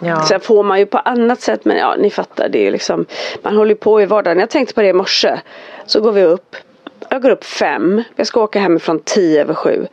[0.00, 0.22] Ja.
[0.22, 3.06] Sen får man ju på annat sätt men ja ni fattar det är liksom
[3.42, 4.38] Man håller ju på i vardagen.
[4.38, 5.40] Jag tänkte på det i morse.
[5.86, 6.56] Så går vi upp.
[7.08, 8.02] Jag går upp fem.
[8.16, 9.86] Jag ska åka hemifrån tio över sju.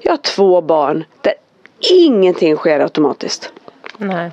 [0.00, 1.34] Jag har två barn där
[1.90, 3.52] ingenting sker automatiskt.
[4.02, 4.30] Nej.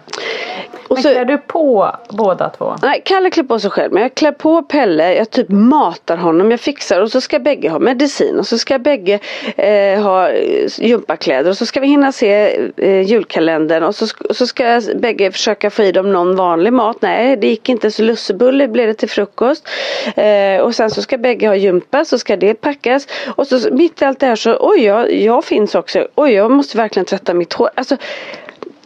[0.90, 2.76] Och Men så, klär du på båda två?
[2.82, 6.52] Nej, Kalle klär på sig själv men jag klär på Pelle, jag typ matar honom,
[6.52, 9.20] jag fixar och så ska bägge ha medicin och så ska bägge
[9.58, 14.36] eh, ha eh, gympakläder och så ska vi hinna se eh, julkalendern och så, och
[14.36, 16.98] så ska jag bägge försöka få i dem någon vanlig mat.
[17.02, 19.68] Nej det gick inte så lussebulle blev det till frukost.
[20.16, 24.02] Eh, och sen så ska bägge ha gympa så ska det packas och så mitt
[24.02, 27.34] i allt det här så oj jag, jag finns också, oj jag måste verkligen tvätta
[27.34, 27.70] mitt hår.
[27.76, 27.98] Alltså,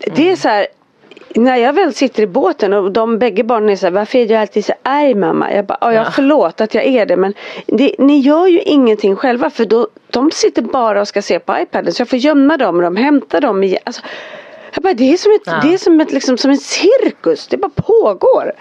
[0.05, 0.67] det är så här
[1.35, 4.27] när jag väl sitter i båten och de bägge barnen är så här, varför är
[4.27, 5.53] du alltid så arg mamma?
[5.53, 7.33] Jag bara, ja, ja förlåt att jag är det men
[7.65, 11.59] det, ni gör ju ingenting själva för då, de sitter bara och ska se på
[11.59, 13.81] iPaden så jag får gömma dem och de hämtar dem igen.
[13.83, 14.01] Alltså,
[14.73, 15.59] jag bara, det är som, ett, Ja.
[15.63, 18.51] det är som, ett, liksom, som en cirkus, det bara pågår.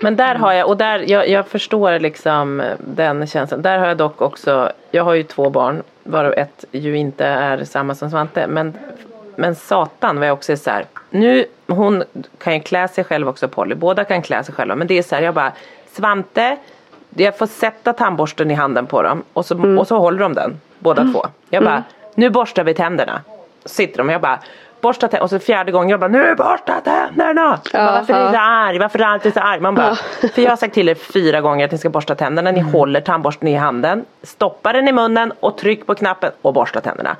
[0.00, 3.62] Men där har jag, och där, jag, jag förstår liksom den känslan.
[3.62, 7.64] Där har jag dock också, jag har ju två barn, varav ett ju inte är
[7.64, 8.46] samma som Svante.
[8.46, 8.74] Men,
[9.38, 12.04] men satan vad jag också är så här, nu, hon
[12.38, 14.74] kan ju klä sig själv också Polly, båda kan klä sig själva.
[14.74, 15.52] Men det är så här, jag bara,
[15.92, 16.56] Svante,
[17.14, 20.60] jag får sätta tandborsten i handen på dem och så, och så håller de den,
[20.78, 21.26] båda två.
[21.50, 21.82] Jag bara,
[22.14, 23.20] nu borstar vi tänderna.
[23.62, 24.38] Så sitter de och jag bara,
[24.80, 25.24] borsta tänderna.
[25.24, 27.58] Och så fjärde gången jag bara, nu borsta tänderna.
[27.72, 28.78] Bara, varför är du så arg?
[28.78, 29.60] Varför är du alltid så arg?
[29.60, 29.94] Man bara,
[30.34, 32.50] för jag har sagt till er fyra gånger att ni ska borsta tänderna.
[32.50, 36.80] Ni håller tandborsten i handen, stoppar den i munnen och tryck på knappen och borsta
[36.80, 37.16] tänderna.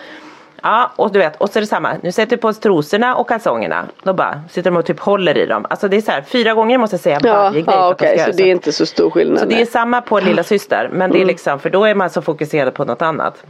[0.62, 1.97] Ja, och du vet, och så är det samma.
[2.03, 3.85] Nu sätter vi på oss trosorna och kalsongerna.
[4.03, 5.66] Då bara sitter de och typ håller i dem.
[5.71, 7.75] Alltså det är så här, fyra gånger måste jag säga Ja, varje grej.
[7.77, 9.38] ja okej ska så göra det är inte så stor skillnad.
[9.38, 9.66] så det är nej.
[9.66, 12.85] samma på lilla syster men det är liksom för då är man så fokuserad på
[12.85, 13.44] något annat.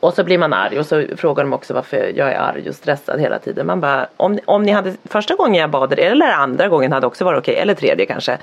[0.00, 2.74] Och så blir man arg och så frågar de också varför jag är arg och
[2.74, 3.66] stressad hela tiden.
[3.66, 7.06] Man bara, om, om ni hade första gången jag bad er eller andra gången hade
[7.06, 8.38] också varit okej, eller tredje kanske.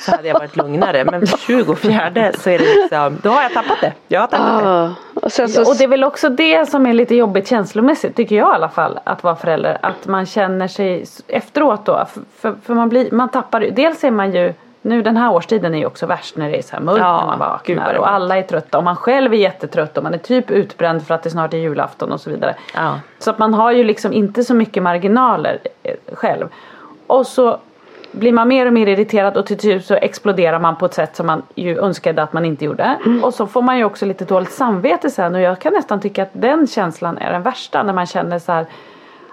[0.00, 1.04] Så hade jag varit lugnare.
[1.04, 3.92] Men 24 så är det liksom, då har jag tappat det.
[4.08, 4.68] Jag har tappat det.
[4.68, 8.16] Ja, och sen så, Och det är väl också det som är lite jobbigt känslomässigt
[8.16, 9.78] tycker jag i alla fall att vara förälder.
[9.82, 12.06] Att man känner sig efteråt då.
[12.12, 15.74] För, för, för man, blir, man tappar Dels är man ju nu den här årstiden
[15.74, 18.10] är ju också värst när det är så här mörkt Ja, när man vaknar och
[18.10, 21.22] alla är trötta och man själv är jättetrött och man är typ utbränd för att
[21.22, 22.54] det snart är julafton och så vidare.
[22.74, 23.00] Ja.
[23.18, 26.48] Så att man har ju liksom inte så mycket marginaler eh, själv.
[27.06, 27.58] Och så
[28.12, 31.16] blir man mer och mer irriterad och till slut så exploderar man på ett sätt
[31.16, 32.96] som man ju önskade att man inte gjorde.
[33.22, 36.22] Och så får man ju också lite dåligt samvete sen och jag kan nästan tycka
[36.22, 38.66] att den känslan är den värsta när man känner så här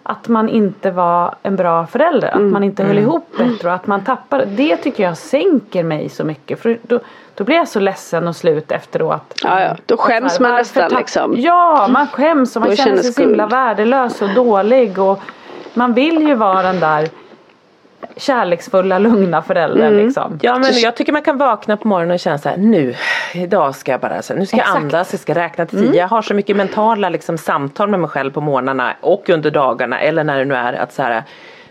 [0.10, 3.88] att man inte var en bra förälder, att man inte höll ihop bättre och att
[3.88, 4.46] man tappar.
[4.46, 7.00] Det tycker jag sänker mig så mycket för då,
[7.36, 9.34] då blir jag så ledsen och slut efteråt.
[9.44, 9.76] Ja, ja.
[9.86, 11.34] Då skäms man nästan, liksom.
[11.38, 15.20] Ja, man skäms och man Och känner sig så himla värdelös och dålig och
[15.74, 17.10] man vill ju vara den där
[18.16, 20.06] kärleksfulla, lugna föräldern Mm.
[20.06, 20.40] liksom.
[20.42, 22.96] Ja men jag tycker man kan vakna på morgonen och känna så här nu,
[23.34, 25.96] idag ska jag bara, så nu ska jag andas, jag ska räkna till tio.
[25.96, 30.00] Jag har så mycket mentala liksom, samtal med mig själv på morgnarna och under dagarna
[30.00, 31.24] eller när det nu är att så här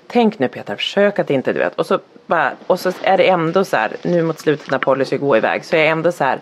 [0.08, 1.74] Tänk nu Peter, försök att inte du vet.
[1.74, 5.04] Och så, bara, och så är det ändå så här, nu mot slutet när Polly
[5.04, 6.38] ska gå iväg så är jag ändå så här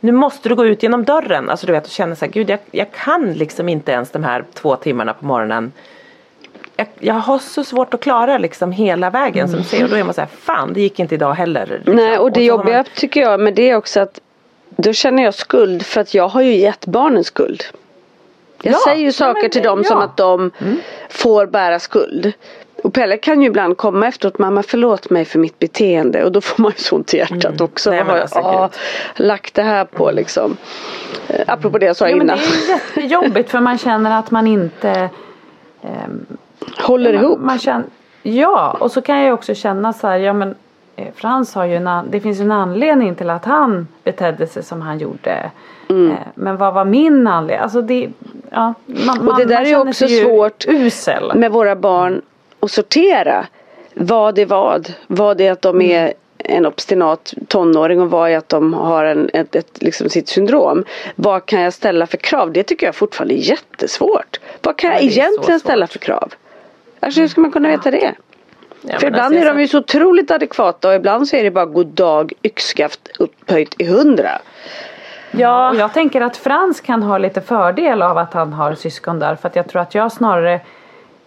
[0.00, 1.50] nu måste du gå ut genom dörren.
[1.50, 4.24] Alltså du vet och känna så här, gud jag, jag kan liksom inte ens de
[4.24, 5.72] här två timmarna på morgonen
[6.76, 10.04] jag, jag har så svårt att klara liksom hela vägen som säger och då är
[10.04, 11.66] man så här, fan det gick inte idag heller.
[11.66, 11.94] Liksom.
[11.96, 14.20] Nej och det har jobbiga man- tycker jag med det är också att
[14.76, 17.62] då känner jag skuld för att jag har ju gett barnen skuld.
[18.62, 20.04] Jag Ja, säger ju saker men till dem som ja.
[20.04, 20.50] att de
[21.10, 22.32] får bära skuld.
[22.82, 26.40] Och Pelle kan ju ibland komma efteråt, mamma förlåt mig för mitt beteende och då
[26.40, 27.90] får man ju så ont i hjärtat också.
[27.90, 28.70] Nej, men har jag ah,
[29.16, 30.56] lagt det här på liksom.
[31.28, 32.38] Eh, apropå det jag sa Ja, men innan.
[32.38, 35.08] det är jättejobbigt för man känner att man inte
[35.82, 36.26] ehm,
[36.78, 37.38] Håller ihop.
[37.40, 37.84] Man känner,
[38.22, 40.54] ja, och så kan jag också känna så här, ja men
[40.96, 44.46] eh, Frans har ju en, an- det finns ju en anledning till att han betedde
[44.46, 45.50] sig som han gjorde.
[45.88, 46.10] Mm.
[46.10, 47.62] Eh, Men vad var min anledning?
[47.62, 48.08] Alltså det,
[48.50, 51.32] ja, man, Och det man- där man är också svårt Usel.
[51.34, 52.22] med våra barn
[52.60, 53.46] att sortera.
[53.94, 54.92] Vad är vad?
[55.06, 55.90] Vad är att de Mm.
[55.90, 60.28] är en obstinat tonåring och vad är att de har en, ett, ett, liksom sitt
[60.28, 60.84] syndrom.
[61.16, 62.52] Vad kan jag ställa för krav?
[62.52, 64.40] Det tycker jag fortfarande är jättesvårt.
[64.62, 66.32] Vad kan Ja, jag egentligen ställa för krav?
[67.06, 68.14] Alltså hur ska man kunna veta det?
[68.80, 71.50] Ja, För ibland alltså, är de ju så otroligt adekvata och ibland så är det
[71.50, 74.30] bara god dag yxskaft upphöjt i hundra.
[75.30, 79.18] Ja, och jag tänker att Frans kan ha lite fördel av att han har syskon
[79.18, 79.34] där.
[79.34, 80.60] För att jag tror att jag snarare,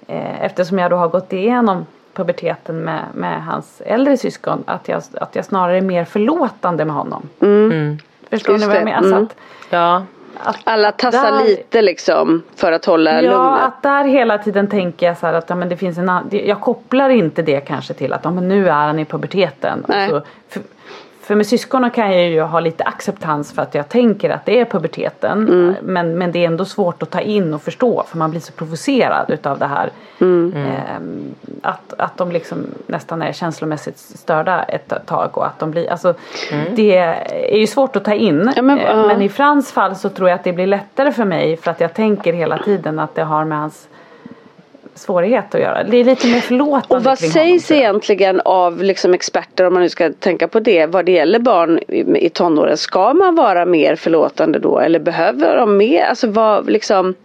[0.07, 5.01] eh, eftersom jag då har gått igenom puberteten med, med hans äldre syskon, att jag,
[5.13, 7.29] att jag snarare är mer förlåtande med honom.
[8.29, 9.07] Förstår Just ni vad jag menar?
[9.07, 9.23] Mm.
[9.23, 9.35] att,
[9.69, 10.03] Ja,
[10.43, 13.63] att Alla tassar där- lite liksom för att hålla Ja, lugnet.
[13.63, 16.61] att där hela tiden tänker jag så här att ja, men det finns en Jag
[16.61, 19.85] kopplar inte det kanske till att ja, men nu är han i puberteten.
[19.87, 20.03] Nej.
[20.03, 20.61] Alltså, för,
[21.29, 24.59] för med syskonen kan jag ju ha lite acceptans för att jag tänker att det
[24.59, 25.47] är puberteten.
[25.47, 25.75] Mm.
[25.81, 28.51] Men, men det är ändå svårt att ta in och förstå för man blir så
[28.51, 29.89] provocerad utav det här.
[30.21, 30.53] Mm.
[30.55, 35.91] Ehm, att, att de liksom nästan är känslomässigt störda ett tag och att de blir,
[35.91, 36.13] alltså
[36.75, 36.97] det
[37.31, 38.53] är ju svårt att ta in.
[38.55, 39.07] Ja, men, Eh, ja.
[39.07, 41.81] men i Frans fall så tror jag att det blir lättare för mig för att
[41.81, 43.87] jag tänker hela tiden att det har med hans
[44.99, 45.83] svårighet att göra.
[45.83, 49.83] Det är lite mer förlåtande Och vad sägs honom, egentligen av liksom experter om man
[49.83, 52.77] nu ska tänka på det vad det gäller barn i, i tonåren?
[52.77, 56.05] Ska man vara mer förlåtande då eller behöver de mer?
[56.05, 57.15] Alltså vad liksom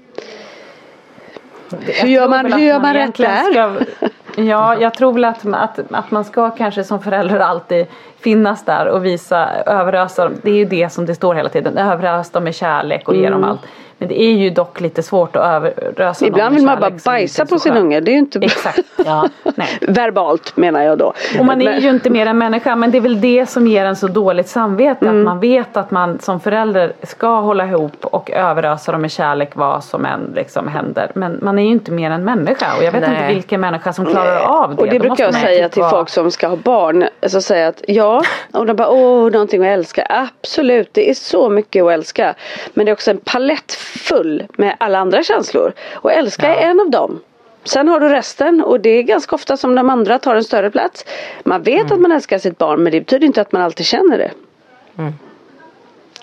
[1.80, 3.86] hur gör man, hur gör man rätt egentligen där?
[3.96, 7.86] Ska, ja, jag tror väl att, att, att man ska kanske som förälder alltid
[8.20, 10.34] finnas där och visa, överösa dem.
[10.42, 11.78] Det är ju det som det står hela tiden.
[11.78, 13.60] Överös dem med kärlek och ge dem allt.
[14.04, 17.48] Men det är ju dock lite svårt att överösa Ibland vill man bara bajsa på
[17.48, 18.00] så sin unge.
[18.00, 18.78] Det är ju inte Exakt.
[19.04, 19.28] Ja.
[19.54, 19.68] Nej.
[19.80, 21.12] verbalt menar jag då.
[21.38, 23.84] Och man är ju inte mer än människa men det är väl det som ger
[23.84, 25.18] en så dåligt samvete Mm.
[25.18, 29.50] att man vet att man som förälder ska hålla ihop och överösa dem med kärlek
[29.54, 31.10] vad som än liksom händer.
[31.14, 33.10] Men man är ju inte mer än människa och jag vet Nej.
[33.22, 34.82] inte vilken människa som klarar av det.
[34.82, 37.04] Och det Då brukar jag säga typ till vara- folk som ska ha barn.
[37.22, 40.06] Alltså säga att ja, och de bara åh någonting att älska.
[40.42, 42.34] Absolut, det är så mycket att älska.
[42.74, 45.72] Men det är också en palett full med alla andra känslor.
[45.94, 47.20] Och älska är en av dem.
[47.64, 50.70] Sen har du resten och det är ganska ofta som de andra tar en större
[50.70, 51.04] plats.
[51.44, 51.92] Man vet Mm.
[51.92, 54.30] att man älskar sitt barn men det betyder inte att man alltid känner det.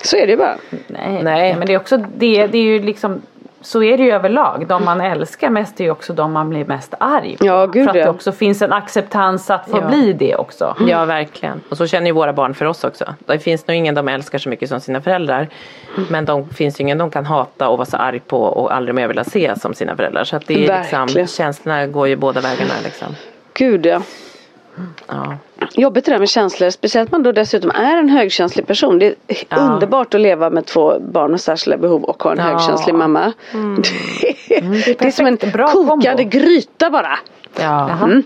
[0.04, 0.58] Så är det ju bara.
[0.88, 1.56] Nej, Nej.
[1.56, 3.22] men det är också det, det är ju liksom
[3.62, 4.66] så är det ju överlag.
[4.68, 7.46] De man älskar mest är ju också de man blir mest arg på.
[7.46, 8.04] Ja, gud, För att ja.
[8.04, 9.88] det också finns en acceptans att få Ja.
[9.88, 10.76] bli det också.
[10.88, 11.62] Ja, verkligen.
[11.70, 13.06] Och så känner ju våra barn för oss också.
[13.26, 15.48] Det finns nog ingen de älskar så mycket som sina föräldrar.
[16.10, 18.96] Men de finns ju ingen de kan hata och vara så arg på och aldrig
[18.96, 20.24] mer vilja se som sina föräldrar.
[20.24, 21.28] Så att det är liksom, Verkligen.
[21.28, 23.08] känslorna går ju båda vägarna liksom.
[23.54, 24.02] Gud ja.
[25.08, 25.38] Ja.
[25.74, 29.00] Jobbigt det där med känslor, speciellt man då dessutom är en högkänslig person.
[29.00, 29.16] Det är
[29.50, 29.58] Ja.
[29.58, 32.44] underbart att leva med två barn med särskilda behov och ha en Ja.
[32.44, 33.34] högkänslig mamma.
[33.52, 34.62] Det, är,
[35.00, 35.54] det är som en perfekt.
[35.58, 36.38] Bra kokande kombo.
[36.40, 37.20] gryta bara.
[37.60, 37.90] Ja.
[38.04, 38.24] Mm.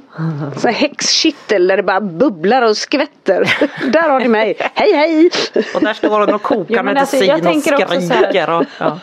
[0.64, 3.58] Här häxkittel där det bara bubblar och skvätter.
[3.92, 4.56] där har ni mig.
[4.74, 5.30] Hej hej!
[5.76, 6.84] Och där står hon och kokar alltså,
[7.16, 8.50] medicin jag och tänker också så här- skriker.
[8.50, 9.00] Och, ja.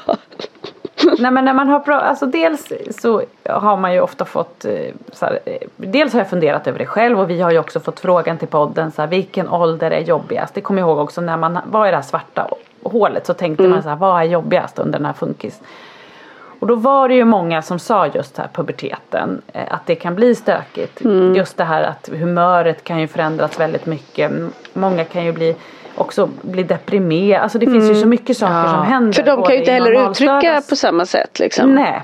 [1.18, 4.72] Nej men när man har pra- alltså dels så har man ju ofta fått eh,
[5.12, 7.80] så här, eh, Dels har jag funderat över det själv och vi har ju också
[7.80, 10.54] fått frågan till podden så här, vilken ålder är jobbigast?
[10.54, 12.48] Det kommer jag ihåg också när man var i det här svarta
[12.82, 15.60] hålet så tänkte man så här, vad är jobbigast under den här funkis?
[16.60, 20.14] Och då var det ju många som sa just här puberteten, eh, att det kan
[20.14, 21.00] bli stökigt.
[21.36, 24.32] Just det här att humöret kan ju förändras väldigt mycket.
[24.72, 25.56] Många kan ju bli
[26.02, 27.42] också bli deprimerade.
[27.42, 29.12] Alltså det finns ju så mycket saker som händer.
[29.12, 31.74] För de kan ju inte heller uttrycka på samma sätt liksom.
[31.74, 32.02] Nej.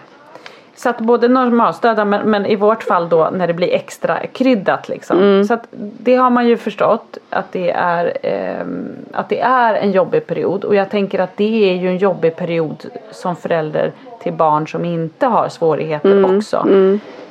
[0.77, 4.89] Så att både normalstörda men, men i vårt fall då när det blir extra kryddat
[4.89, 5.19] liksom.
[5.19, 5.45] Mm.
[5.45, 5.67] Så att
[6.01, 10.65] det har man ju förstått att det, är, ehm, att det är en jobbig period.
[10.65, 14.85] Och jag tänker att det är ju en jobbig period som förälder till barn som
[14.85, 16.37] inte har svårigheter Mm.
[16.37, 16.67] också.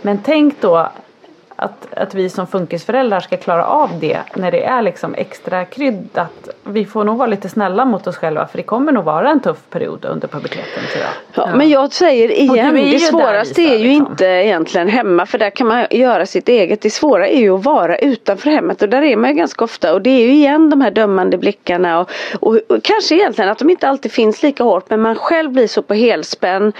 [0.01, 0.87] Men tänk då
[1.59, 6.49] att, att vi som funkisföräldrar ska klara av det när det är liksom extra kryddat.
[6.63, 9.39] Vi får nog vara lite snälla mot oss själva för det kommer nog vara en
[9.39, 11.47] tuff period under puberteten tror jag.
[11.47, 14.11] Ja, Men jag säger igen, du är ju det svåraste är ju liksom.
[14.11, 16.81] inte egentligen hemma för där kan man göra sitt eget.
[16.81, 19.93] Det svåra är ju att vara utanför hemmet och där är man ju ganska ofta
[19.93, 23.59] och det är ju igen de här dömande blickarna och, och, och kanske egentligen att
[23.59, 26.73] de inte alltid finns lika hårt men man själv blir så på helspänn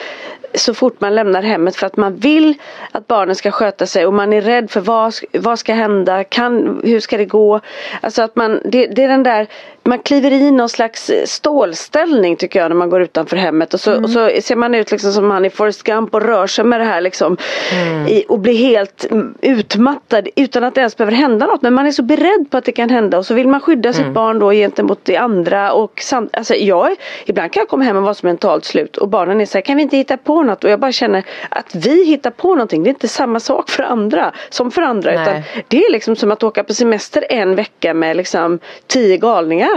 [0.54, 2.54] så fort man lämnar hemmet för att man vill
[2.92, 6.82] att barnen ska sköta sig och man är rädd för vad, vad ska hända, kan,
[6.84, 7.60] hur ska det gå?
[8.02, 9.48] Alltså att man, det, det är den där
[9.88, 13.92] man kliver i någon slags stålställning tycker jag när man går utanför hemmet och så,
[13.92, 14.04] Mm.
[14.04, 16.80] och så ser man ut liksom som han i Forrest Gump och rör sig med
[16.80, 17.38] det här liksom
[17.74, 18.08] Mm.
[18.08, 21.86] i, och blir helt mm, utmattad utan att det ens behöver hända något men man
[21.88, 23.94] är så beredd på att det kan hända och så vill man skydda Mm.
[24.04, 27.98] sitt barn då gentemot det andra och sam, alltså jag, ibland kan jag komma hem
[27.98, 30.44] och vara så mentalt slut och barnen är så här, kan vi inte hitta på
[30.44, 33.70] något och jag bara känner att vi hittar på någonting det är inte samma sak
[33.70, 35.22] för andra som för andra Nej.
[35.22, 39.77] utan det är liksom som att åka på semester en vecka med liksom tio galningar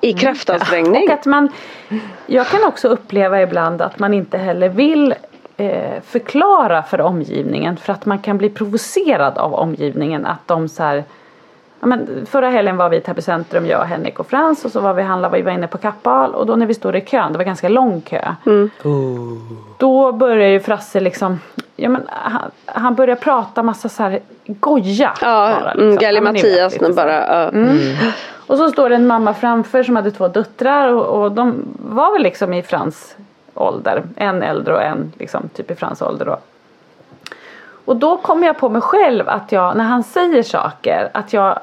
[0.00, 1.08] i kraftansträngning.
[1.08, 1.48] Och att man,
[2.26, 5.14] jag kan också uppleva ibland att man inte heller vill
[5.56, 10.82] eh, förklara för omgivningen för att man kan bli provocerad av omgivningen att de så
[10.82, 11.04] här
[11.80, 14.80] Ja, men förra helgen var vi i Täby centrum, jag, Henrik och Frans och så
[14.80, 17.32] var vi handla, vi var inne på Kappahl och då när vi stod i kön,
[17.32, 18.34] det var ganska lång kö.
[19.78, 21.40] Då börjar ju Frasse liksom,
[21.76, 25.12] ja men han, han börjar prata massa så här goja.
[25.20, 26.06] Ja, bara, mm, liksom.
[26.06, 27.42] Galli Mattias bara.
[27.42, 27.48] Ja.
[27.48, 27.96] Mm.
[28.48, 32.12] Och så står det en mamma framför som hade två döttrar och, och de var
[32.12, 33.16] väl liksom i Frans
[33.54, 34.02] ålder.
[34.16, 36.38] En äldre och en liksom typ i Frans ålder då.
[37.84, 41.58] Och då kommer jag på mig själv att jag, när han säger saker, att jag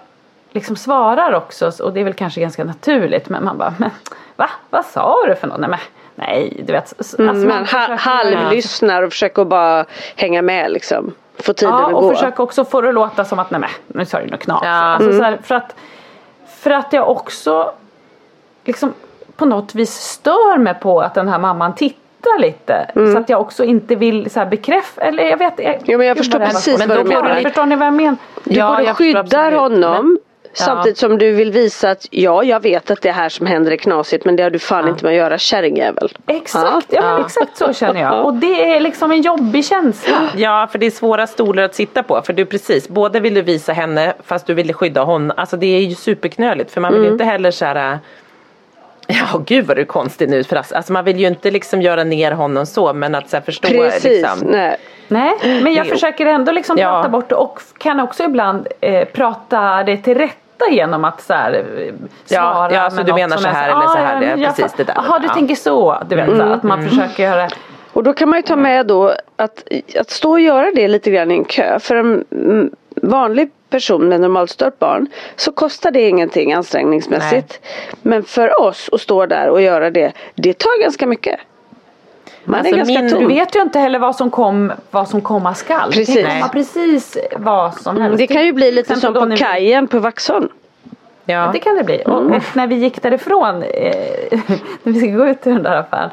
[0.51, 3.89] liksom svarar också och det är väl kanske ganska naturligt men man bara, men
[4.35, 4.49] va?
[4.69, 5.59] Vad sa du för något?
[5.59, 5.79] Nej, men,
[6.15, 6.93] nej du vet.
[6.97, 11.11] Alltså, Mm, man men ha, försöker- halvlyssnar och försöker bara hänga med liksom.
[11.39, 12.13] Få tiden Ja, att och gå.
[12.13, 14.59] försöka också få det att låta som att nej men nu sa du något knas.
[14.63, 14.69] Ja.
[14.71, 15.75] Alltså, så här, för, att,
[16.65, 17.71] för att jag också
[18.63, 18.93] liksom
[19.35, 22.91] på något vis stör mig på att den här mamman tittar lite.
[22.93, 25.53] Så att jag också inte vill så bekräfta, eller jag vet.
[25.59, 27.41] Jag, Jo, men jag förstår precis vad du menar.
[27.41, 28.17] Förstår ni vad jag menar?
[28.43, 30.17] Du Ja, både skyddar honom
[30.55, 33.75] samtidigt som du vill visa att ja, jag vet att det här som händer är
[33.77, 36.09] knasigt men det har du fan inte med att göra kärringjävel.
[36.27, 38.25] Exakt, ja, exakt så känner jag.
[38.25, 40.29] Och det är liksom en jobbig känsla.
[40.35, 42.21] Ja, för det är svåra stolar att sitta på.
[42.21, 45.31] För du precis, både vill du visa henne fast du ville skydda honom.
[45.37, 46.71] Alltså det är ju superknöligt.
[46.71, 47.99] För man vill ju inte heller så här.
[49.07, 50.43] Ja, gud vad du är konstig nu.
[50.43, 52.93] För alltså, man vill ju inte liksom göra ner honom så.
[52.93, 54.39] Men att så här, förstå Precis, liksom.
[54.47, 54.77] nej.
[55.07, 56.89] Nej, men jag försöker ändå liksom Ja.
[56.91, 60.17] prata bort det och kan också ibland eh, prata det till
[60.59, 61.93] rätta genom att så här, eh,
[62.25, 64.37] svara ja, så med du något menar som så är här "Ah, eller så här,
[64.37, 65.33] ja, precis det där." Jaha, du Ja.
[65.33, 65.97] tänker så.
[66.09, 67.49] Du vet, så att man försöker göra
[67.93, 69.63] Och då kan man ju ta med då att,
[69.99, 71.79] att stå och göra det lite grann i en kö.
[71.79, 77.59] För en mm, vanlig person med normalt stört barn så kostar det ingenting ansträngningsmässigt.
[78.01, 81.39] Men för oss att stå där och göra det, det tar ganska mycket.
[82.45, 83.19] Man Alltså är ganska min-.
[83.19, 85.91] Du vet ju inte heller vad som, kom, vad som komma skall.
[85.91, 86.15] Precis.
[86.15, 88.17] Det kan komma precis vad som helst.
[88.17, 90.49] Det kan ju bli lite som på vi- kajen på Vaxholm.
[91.25, 91.49] Ja.
[91.53, 92.03] Det kan det bli.
[92.05, 94.39] Och, och när vi gick därifrån, eh,
[94.83, 96.09] när vi ska gå ut ur den där affären.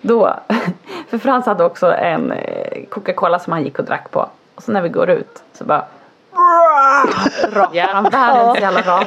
[0.00, 0.34] Då,
[1.10, 4.28] för Frans hade också en eh, Coca-Cola som han gick och drack på.
[4.54, 5.84] Och så när vi går ut så bara
[7.52, 9.06] rapar han världens jävla rap.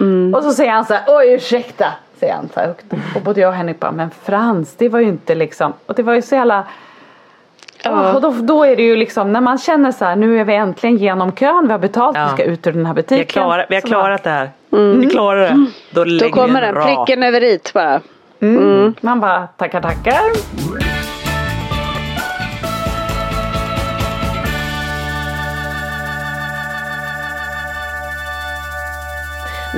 [0.00, 0.34] Mm.
[0.34, 1.86] Och så säger han så här, oj ursäkta.
[2.20, 2.84] Säger han så här högt.
[3.14, 5.72] Och både jag och Henrik bara, men Frans det var ju inte liksom.
[5.86, 6.64] Och det var ju så jävla
[7.86, 10.44] Åh, och då, då är det ju liksom när man känner så här, nu är
[10.44, 12.24] vi äntligen genom kön, vi har betalt, Ja.
[12.26, 13.16] vi ska ut ur den här butiken.
[13.16, 14.50] Vi har, klarat, vi har klarat det här.
[14.70, 15.66] Vi klarar det.
[15.90, 18.00] Då, Då kommer den pricken över it bara.
[19.00, 20.22] Man bara tackar tackar.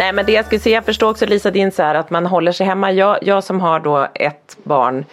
[0.00, 2.26] Nej men det jag skulle säga, jag förstår också Lisa din så här att man
[2.26, 2.92] håller sig hemma.
[2.92, 5.04] Jag, jag som har då ett barn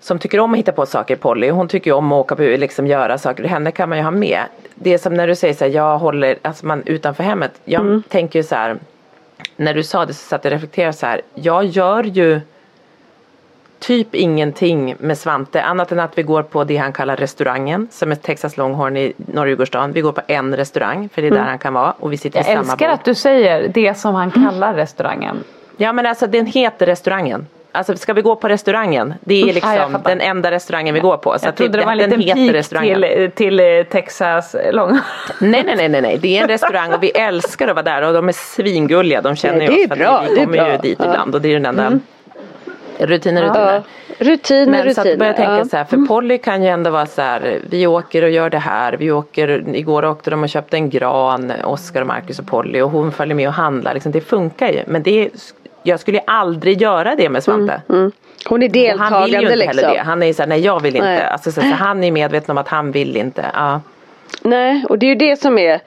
[0.00, 2.42] som tycker om att hitta på saker, Polly, hon tycker ju om att åka på,
[2.42, 4.40] liksom göra saker, henne kan man ju ha med.
[4.74, 7.52] Det är som när du säger så här, jag håller, alltså man utanför hemmet.
[7.64, 8.76] Jag tänker ju så här,
[9.56, 12.40] när du sa det så satt jag och reflekterade så här, jag gör ju
[13.78, 18.10] typ ingenting med Svante annat än att vi går på det han kallar restaurangen som
[18.10, 19.92] är Texas Longhorn i Norra Djurgårdsstaden.
[19.92, 22.38] Vi går på en restaurang för det är där han kan vara och vi sitter
[22.38, 22.94] Jag vid samma älskar bord.
[22.94, 25.44] att du säger det som han kallar restaurangen.
[25.76, 27.46] Ja men alltså den heter restaurangen.
[27.72, 29.14] Alltså ska vi gå på restaurangen?
[29.20, 30.10] Det är jag liksom fattar.
[30.10, 31.38] den enda restaurangen vi går på.
[31.38, 33.02] Så Jag trodde det var en liten pik restaurangen.
[33.02, 35.00] till, till eh, Texas långa.
[35.40, 38.12] Nej, nej nej nej det är en restaurang och vi älskar att vara där och
[38.14, 39.20] de är svingulliga.
[39.22, 40.76] De känner det ju är oss för bra, att det vi är kommer ju bra.
[40.82, 40.98] dit.
[41.00, 41.10] Mm.
[41.10, 42.00] ibland och det är den enda
[42.98, 43.74] rutiner rutiner.
[43.74, 43.82] Ja.
[44.18, 45.16] Rutiner, Men så att rutiner.
[45.16, 45.64] börja tänka ja.
[45.64, 48.58] så här, för Polly kan ju ändå vara så här, vi åker och gör det
[48.58, 52.80] här, vi åker, igår åkte de och köpte en gran, Oskar och Marcus och Polly
[52.80, 54.82] och hon följer med och handlar, liksom, det funkar ju.
[54.86, 55.30] Men det är,
[55.82, 57.82] jag skulle aldrig göra det med Svante.
[57.88, 58.12] Mm.
[58.48, 59.84] Hon är Och han vill ju deltagande inte liksom.
[59.84, 60.02] heller det.
[60.02, 61.26] Han är ju såhär, nej jag vill inte.
[61.26, 63.46] Alltså, så, så, han är medveten om att han vill inte.
[63.54, 63.80] Ja.
[64.42, 65.80] Nej, och det är ju det som är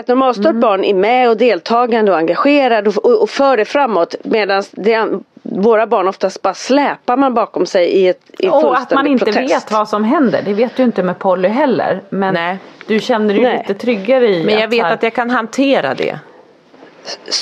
[0.00, 0.60] ett normalstört Mm.
[0.60, 5.08] barn är med och deltagande och engagerad och, och, och för det framåt medan det,
[5.42, 9.24] våra barn oftast bara släpar man bakom sig i ett i Och att man inte
[9.24, 9.54] protest.
[9.54, 10.42] vet vad som händer.
[10.44, 12.02] Det vet du inte med Polly heller.
[12.10, 12.58] Men Nej.
[12.86, 13.58] du känner dig Nej.
[13.68, 16.18] lite tryggare i Men jag att vet här- att jag kan hantera det.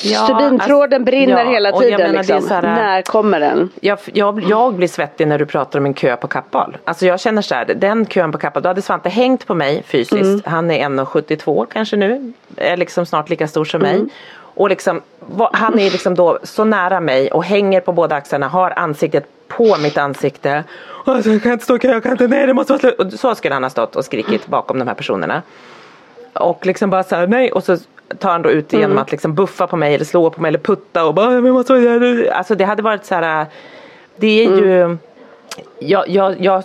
[0.03, 2.49] Ja, Stubintråden alltså, brinner ja, hela tiden menar, liksom.
[2.49, 3.69] här- När kommer den?
[3.81, 6.77] Jag, jag, jag blir svettig när du pratar om en kö på Kappahl.
[6.83, 9.83] Alltså jag känner så här, den kön på Kappahl, då hade Svante hängt på mig
[9.87, 10.21] fysiskt.
[10.21, 10.41] Mm.
[10.45, 12.33] Han är 1,72 kanske nu.
[12.57, 13.97] Är liksom snart lika stor som Mm.
[14.01, 14.09] mig.
[14.39, 15.01] Och liksom,
[15.53, 19.77] han är liksom då så nära mig och hänger på båda axlarna, har ansiktet på
[19.77, 20.63] mitt ansikte.
[21.05, 22.99] Alltså, jag kan inte stå i kö, jag kan inte, nej det måste vara slut.
[22.99, 25.41] Och så skulle han ha stått och skrikit bakom de här personerna.
[26.37, 27.77] Och liksom bara så här, nej och så
[28.19, 30.59] tar han då ut genom att liksom buffa på mig eller slå på mig eller
[30.59, 33.45] putta och bara vi måste Alltså det hade varit så här
[34.15, 34.97] Det är ju
[35.79, 36.63] jag, jag, jag,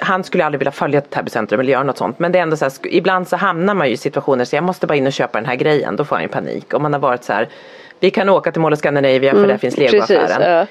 [0.00, 2.42] han skulle aldrig vilja följa till Täby centrum eller göra något sånt men det är
[2.42, 5.06] ändå så här, ibland så hamnar man ju i situationer så jag måste bara in
[5.06, 7.32] och köpa den här grejen då får han ju panik om man har varit så
[7.32, 7.48] här
[8.00, 10.58] vi kan åka till Mall of Scandinavia för där finns legoaffären.
[10.58, 10.66] ja.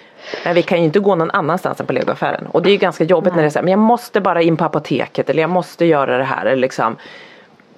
[0.46, 2.48] Men vi kan ju inte gå någon annanstans än på legoaffären.
[2.52, 4.42] Och det är ju ganska jobbigt när det är så här, men jag måste bara
[4.42, 6.46] in på apoteket eller jag måste göra det här.
[6.46, 6.96] Eller liksom,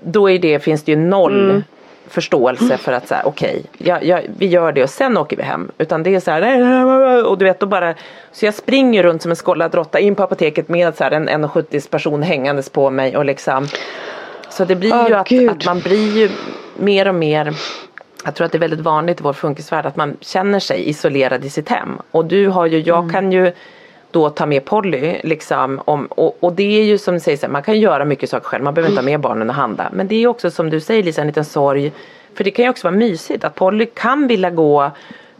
[0.01, 1.63] då är det, finns det ju noll Mm.
[2.07, 5.71] förståelse för att säga okej, ja, ja, vi gör det och sen åker vi hem.
[5.77, 7.93] Utan det är så här, och du vet då bara,
[8.31, 11.29] så jag springer runt som en skållad råtta in på apoteket med så här, en
[11.29, 13.67] 1,70 person hängandes på mig och liksom
[14.49, 15.49] så det blir Åh, ju att, Gud.
[15.51, 16.29] att man blir ju
[16.77, 17.53] mer och mer
[18.25, 21.45] jag tror att det är väldigt vanligt i vår funkisvärld att man känner sig isolerad
[21.45, 21.89] i sitt hem.
[22.11, 23.11] Och du har ju, jag Mm.
[23.13, 23.51] kan ju
[24.11, 27.63] då ta med Polly liksom om, och, och det är ju som du säger, man
[27.63, 29.89] kan göra mycket saker själv, man behöver inte ha med barnen och handla.
[29.91, 31.91] Men det är också som du säger Lisa, en liten sorg.
[32.37, 34.91] För det kan ju också vara mysigt att Polly kan vilja gå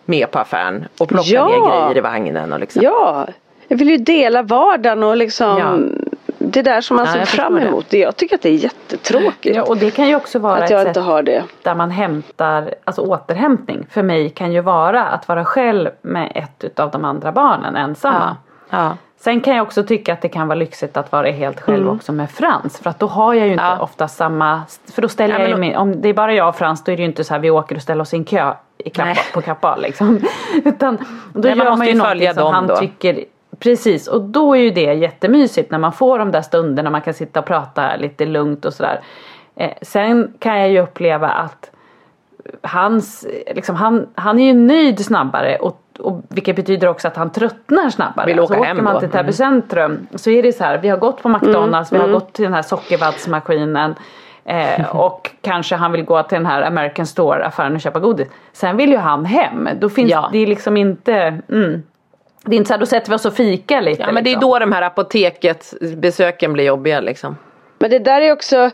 [0.06, 1.48] med på affären och plocka Ja.
[1.48, 2.82] ner grejer i vagnen och liksom.
[2.84, 3.28] Ja,
[3.68, 5.92] jag vill ju dela vardagen och liksom
[6.38, 7.86] det där som man Ja, ser fram emot.
[7.90, 7.98] Det.
[8.00, 10.82] Jag tycker att det är jättetråkigt Ja, och det kan ju också vara att jag
[10.82, 11.44] ett inte sätt har det.
[11.64, 16.64] där man hämtar, alltså återhämtning för mig kan ju vara att vara själv med ett
[16.64, 18.38] utav de andra barnen ensamma.
[18.42, 18.49] Ja.
[18.70, 18.98] Ja.
[19.18, 22.12] Sen kan jag också tycka att det kan vara lyxigt att vara helt själv också
[22.12, 22.80] med Frans.
[22.80, 23.78] För att då har jag ju inte Mm.
[23.78, 23.84] Ja.
[23.84, 24.62] ofta samma,
[24.94, 26.92] för då ställer Ja, jag ju min, om det är bara jag och Frans då
[26.92, 28.90] är det ju inte så här vi åker och ställer oss i en kö i
[28.90, 29.18] Kappa, Nej.
[29.34, 30.20] på Kappahl liksom.
[30.66, 30.98] Utan
[31.34, 32.76] då Nej, man gör måste man ju något som han då.
[32.78, 33.26] tycker
[33.60, 37.14] Precis och då är ju det jättemysigt när man får de där stunderna man kan
[37.14, 39.00] sitta och prata lite lugnt och sådär.
[39.56, 41.72] Eh, sen kan jag ju uppleva att
[42.62, 47.30] hans, liksom, han, han är ju nöjd snabbare och, och vilket betyder också att han
[47.32, 48.26] tröttnar snabbare.
[48.26, 49.00] Vill åka så hem åker man då.
[49.00, 49.34] till Täby Mm.
[49.34, 52.04] centrum så är det så här, vi har gått på McDonalds, Mm.
[52.04, 53.96] vi har gått till den här sockervaddsmaskinen
[54.46, 58.28] eh, och kanske han vill gå till den här American Store affären och köpa godis.
[58.54, 59.70] Sen vill ju han hem.
[59.80, 60.30] Då finns Ja.
[60.34, 61.14] det liksom inte,
[61.50, 61.84] mm,
[62.46, 64.02] det är inte så här, då sätter vi oss och fika lite.
[64.02, 64.50] ja men det är liksom.
[64.52, 67.38] då de här apoteket besöken blir jobbiga liksom.
[67.80, 68.70] Men det där är också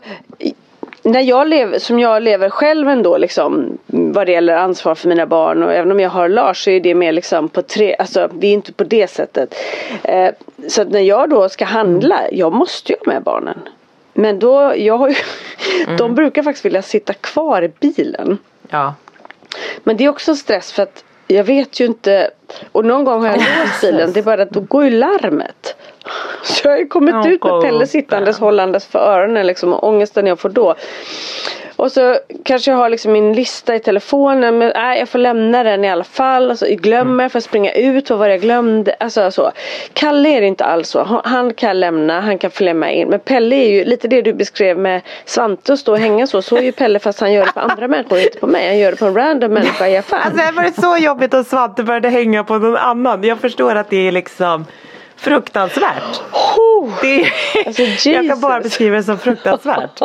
[1.06, 5.26] när jag lever, som jag lever själv ändå liksom vad det gäller ansvar för mina
[5.26, 8.28] barn och även om jag har Lars så är det mer liksom på tre, alltså
[8.32, 9.54] vi är inte på det sättet.
[10.02, 10.30] Eh,
[10.68, 13.58] så att när jag då ska handla, jag måste ju ha med barnen.
[14.12, 15.14] Men då, jag har ju,
[15.98, 18.38] de brukar faktiskt vilja sitta kvar i bilen.
[18.68, 18.94] Ja.
[19.84, 22.30] Men det är också stress för att jag vet ju inte
[22.72, 25.76] och någon gång har jag låst bilen, det är bara att då går ju larmet.
[26.42, 30.26] Så jag har ju kommit ut med Pelle sittandes hållandes för öronen liksom och ångesten
[30.26, 30.74] jag får då.
[31.76, 35.62] Och så kanske jag har liksom min lista i telefonen men nej jag får lämna
[35.62, 36.50] den i alla fall.
[36.50, 38.96] Alltså, jag glömmer, får springa ut vad var det jag glömde.
[39.00, 39.52] Alltså så.
[39.92, 41.20] Kalle är det inte alls så.
[41.24, 43.08] Han- kan lämna, han kan följa med in.
[43.08, 46.42] Men Pelle är ju lite det du beskrev med Svante och stå och hänga så.
[46.42, 48.66] Så är ju Pelle fast han gör det på andra människor inte på mig.
[48.68, 50.22] Han gör det på en random människa i affären.
[50.22, 53.22] Alltså det har varit så jobbigt att Svante började hänga på någon annan.
[53.24, 54.64] Jag förstår att det är liksom
[55.16, 56.20] fruktansvärt.
[57.00, 57.32] Det är,
[57.66, 60.00] Alltså, jag kan bara beskriva det som fruktansvärt.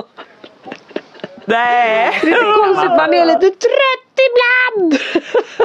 [1.46, 2.20] Nej!
[2.22, 4.98] Det är konstigt, man är lite trött ibland.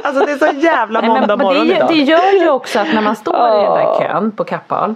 [0.04, 1.88] Alltså det är så jävla Nej, men, måndag men morgon det, idag.
[1.88, 4.94] det gör ju också att när man står i den där kön på Kappahl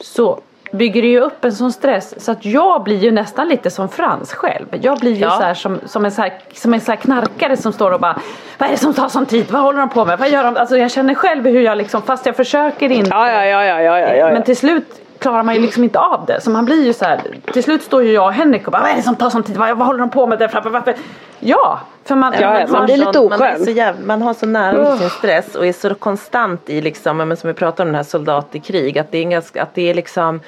[0.00, 0.40] så
[0.74, 3.88] bygger det ju upp en sån stress så att jag blir ju nästan lite som
[3.88, 4.66] Frans själv.
[4.80, 5.30] Jag blir ju Ja.
[5.30, 8.00] så här som, som en så här, som en så här knarkare som står och
[8.00, 8.18] bara
[8.58, 9.46] Vad är det som tar sån tid?
[9.50, 10.18] Vad håller de på med?
[10.18, 10.56] Vad gör de?
[10.56, 13.80] Alltså jag känner själv hur jag liksom fast jag försöker inte Ja, ja, ja, ja,
[13.82, 14.30] ja, ja, ja.
[14.32, 16.40] men till slut klarar man ju liksom inte av det.
[16.40, 17.20] Så man blir ju så här.
[17.52, 19.42] Till slut står ju jag och Henrik och bara vad är det som tar sån
[19.42, 19.56] tid?
[19.56, 20.70] Vad, vad håller de på med där framme?
[20.70, 20.94] Varför?
[21.40, 23.64] Ja, för man, Ja, man, man blir lite man, oskön.
[23.64, 27.16] så jävla, man har så nära till sin stress och är så konstant i liksom,
[27.16, 29.74] men som vi pratar om den här soldat i krig, att det är, ganska, att
[29.74, 30.40] det är liksom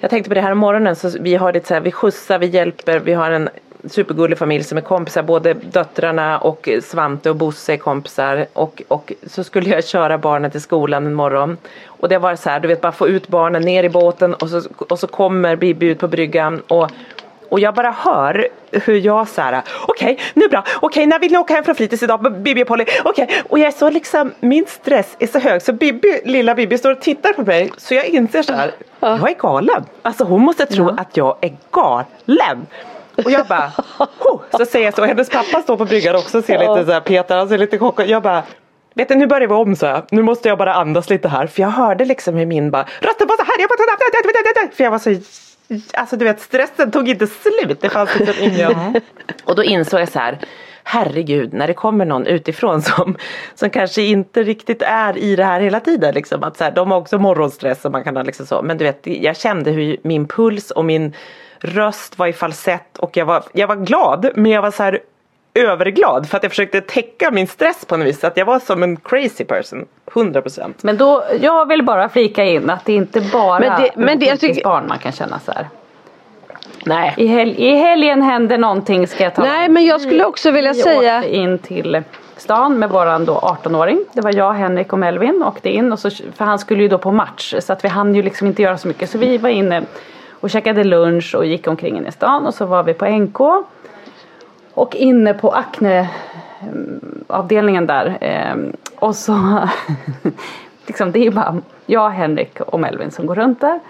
[0.00, 2.38] Jag tänkte på det här om morgonen, så vi har det så här, vi skjutsar,
[2.38, 3.48] vi hjälper, vi har en
[3.88, 8.46] supergullig familj som är kompisar, både döttrarna och Svante och Bosse är kompisar.
[8.52, 11.56] Och, och så skulle jag köra barnen till skolan en morgon.
[11.86, 14.48] Och det var så här, du vet bara få ut barnen ner i båten och
[14.48, 16.62] så, och så kommer Bibi ut på bryggan.
[16.68, 16.90] Och
[17.50, 21.38] och jag bara hör hur jag så här, okej nu bra, okej när vill ni
[21.38, 23.42] åka hem från fritids idag, Bibi och Polly, okej.
[23.48, 25.62] Och jag är så liksom, min stress är så hög.
[25.62, 27.72] Så Bibi, lilla Bibi står och tittar på mig.
[27.76, 28.70] Så jag inser så här,
[29.00, 29.84] jag är galen.
[30.02, 32.66] Alltså hon måste tro att jag är galen.
[33.24, 34.40] Och jag bara, oh!
[34.50, 35.02] så säger jag så.
[35.02, 37.58] Och hennes pappa står på bryggan också och ser lite så här, Peter, han ser
[37.58, 38.42] lite chockad Jag bara,
[38.94, 40.02] vet du nu börjar vi om så här.
[40.10, 41.46] Nu måste jag bara andas lite här.
[41.46, 44.90] För jag hörde liksom hur min bara, rösten var så här, jag bara, för jag
[44.90, 45.14] var så
[45.94, 47.80] Alltså du vet stressen tog inte slut.
[47.80, 49.00] Det fanns liksom ingen.
[49.44, 50.38] och då insåg jag så här
[50.84, 53.16] herregud, när det kommer någon utifrån som,
[53.54, 56.14] som kanske inte riktigt är i det här hela tiden.
[56.14, 58.62] Liksom, att så här, de har också morgonstress och man kan ha liksom så.
[58.62, 61.14] Men du vet, jag kände hur min puls och min
[61.60, 65.00] röst var i falsett och jag var, jag var glad men jag var så här
[65.54, 68.24] överglad för att jag försökte täcka min stress på något vis.
[68.24, 69.86] Att jag var som en crazy person.
[70.06, 70.74] 100%.
[70.80, 74.26] Men då, jag vill bara flika in att det inte bara men det, men det,
[74.26, 74.64] jag tycker...
[74.64, 75.68] barn man kan känna så här.
[76.84, 77.14] Nej.
[77.16, 80.72] I, hel I helgen hände någonting ska jag ta Nej men jag skulle också vilja
[80.72, 81.20] vi säga.
[81.20, 82.02] Vi åkte in till
[82.36, 84.04] stan med våran då 18-åring.
[84.12, 85.92] Det var jag, Henrik och Melvin åkte in.
[85.92, 88.46] Och så, för han skulle ju då på match så att vi hann ju liksom
[88.46, 89.10] inte göra så mycket.
[89.10, 89.82] Så vi var inne
[90.40, 93.40] och käkade lunch och gick omkring i stan och så var vi på NK.
[94.74, 96.08] Och inne på Acne
[96.62, 98.18] mm, avdelningen där.
[98.20, 99.68] Ehm, och så
[100.86, 103.80] liksom det är bara jag, Henrik och Melvin som går runt där.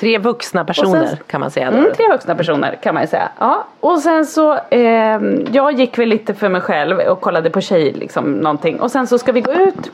[0.00, 1.68] Tre vuxna personer sen, kan man säga.
[1.68, 3.28] Mm, tre vuxna personer kan man ju säga.
[3.38, 3.64] Ja.
[3.80, 5.20] Och sen så, eh,
[5.52, 8.80] jag gick väl lite för mig själv och kollade på tjej liksom någonting.
[8.80, 9.90] Och sen så ska vi gå ut.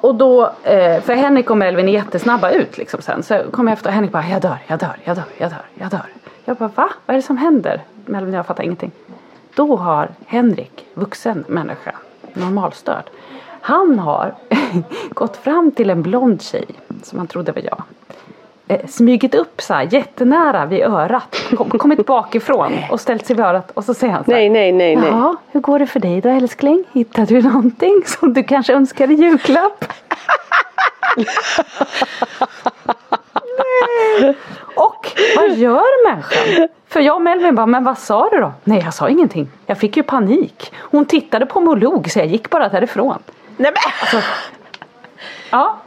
[0.00, 3.22] Och då, eh, för Henrik och Melvin är jättesnabba ut liksom sen.
[3.22, 5.64] Så kommer jag efter och Henrik bara, jag dör, jag dör, jag dör, jag dör,
[5.74, 6.06] jag dör.
[6.44, 6.90] Jag bara, va?
[7.06, 7.82] Vad är det som händer?
[8.06, 8.90] Melvin jag fattar ingenting.
[9.54, 11.94] Då har Henrik, vuxen människa,
[12.34, 13.04] normalstörd.
[13.60, 14.34] Han har
[15.10, 16.66] gått fram till en blond tjej
[17.02, 17.82] som han trodde var jag
[18.68, 23.44] eh, smugit upp så här jättenära vid örat, kom, kommit bakifrån och ställt sig vid
[23.44, 25.08] örat och så säger han så här, Nej, nej, nej, nej.
[25.10, 26.84] Ja, hur går det för dig då älskling?
[26.92, 29.84] Hittade du någonting som du kanske önskar i julklapp?
[34.74, 36.68] och vad gör människan?
[36.88, 38.52] För jag och Melvin bara, men vad sa du då?
[38.64, 39.48] Nej, jag sa ingenting.
[39.66, 40.72] Jag fick ju panik.
[40.76, 43.18] Hon tittade på mig och log så jag gick bara därifrån.
[43.56, 43.92] Nej men!
[44.00, 44.30] Alltså,
[45.50, 45.78] ja,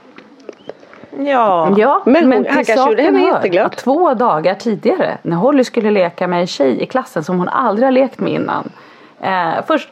[1.18, 3.72] Ja, ja men, men han kanske gjorde henne jätteglad.
[3.72, 7.88] Två dagar tidigare när Holly skulle leka med en tjej i klassen som hon aldrig
[7.88, 8.70] har lekt med innan.
[9.22, 9.89] Eh, först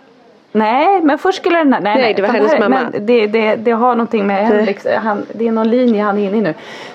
[0.51, 2.89] Nej, men först skulle den här, nej, nej, det var hennes här, mamma.
[2.91, 6.27] Men det, det, det har någonting med Henrik, han, det är någon linje han är
[6.27, 6.53] inne i nu.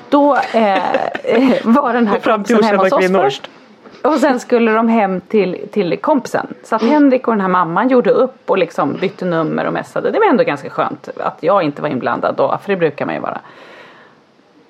[0.08, 0.78] Då eh,
[1.64, 3.50] var den här kompisen hemma hos oss först.
[4.02, 6.46] Och sen skulle de hem till, till kompisen.
[6.64, 10.10] Så att Henrik och den här mamman gjorde upp och liksom bytte nummer och messade.
[10.10, 13.14] Det var ändå ganska skönt att jag inte var inblandad då, för det brukar man
[13.14, 13.40] ju vara.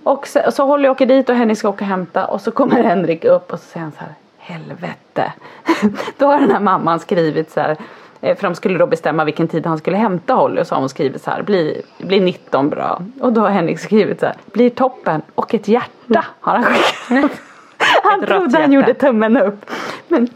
[0.05, 2.83] Och så, så Holly åker dit och Henrik ska åka och hämta och så kommer
[2.83, 5.33] Henrik upp och så säger han så här Helvete!
[6.19, 7.77] då har den här mamman skrivit så här
[8.21, 10.81] eh, för de skulle då bestämma vilken tid han skulle hämta Holly och så har
[10.81, 14.35] hon skrivit så här blir bli 19 bra och då har Henrik skrivit så här
[14.45, 17.31] blir toppen och ett hjärta har han skickat.
[18.03, 19.71] han trodde han gjorde tummen upp.
[20.09, 20.29] Men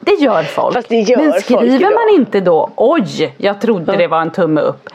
[0.00, 0.88] det gör folk.
[0.88, 4.60] Det gör Men skriver folk man inte då oj jag trodde det var en tumme
[4.60, 4.88] upp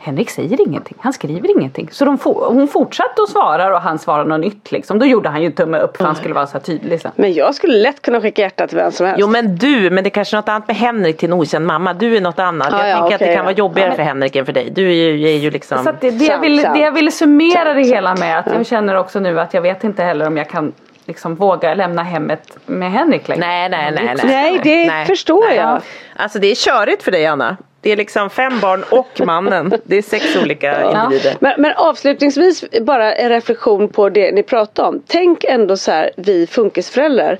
[0.00, 1.88] Henrik säger ingenting, han skriver ingenting.
[1.92, 4.98] Så de for, hon fortsatte och svarar och han svarar något nytt liksom.
[4.98, 7.12] Då gjorde han ju tumme upp för han skulle vara så tydlig sen.
[7.16, 9.20] Men jag skulle lätt kunna skicka hjärtat till vem som helst.
[9.20, 11.66] Jo men du, men det är kanske är något annat med Henrik till en okänd
[11.66, 11.94] mamma.
[11.94, 12.72] Du är något annat.
[12.72, 13.96] Ah, jag ja, tänker okay, att det kan vara jobbigare ja.
[13.96, 14.70] för Henrik än för dig.
[14.70, 15.78] Du är ju, är ju liksom.
[15.78, 18.94] Så det, det, jag vill, det jag ville summera det hela med att jag känner
[18.94, 20.72] också nu att jag vet inte heller om jag kan
[21.08, 23.46] liksom våga lämna hemmet med Henrik längre.
[23.46, 24.04] Nej, nej, nej.
[24.04, 25.56] Nej, nej det nej, förstår nej.
[25.56, 25.82] jag.
[26.16, 27.56] Alltså det är körigt för dig Anna.
[27.80, 29.72] Det är liksom fem barn och mannen.
[29.84, 31.36] Det är sex olika individer.
[31.40, 35.02] Men, men, avslutningsvis bara en reflektion på det ni pratade om.
[35.06, 37.38] Tänk ändå så här vi funkisföräldrar.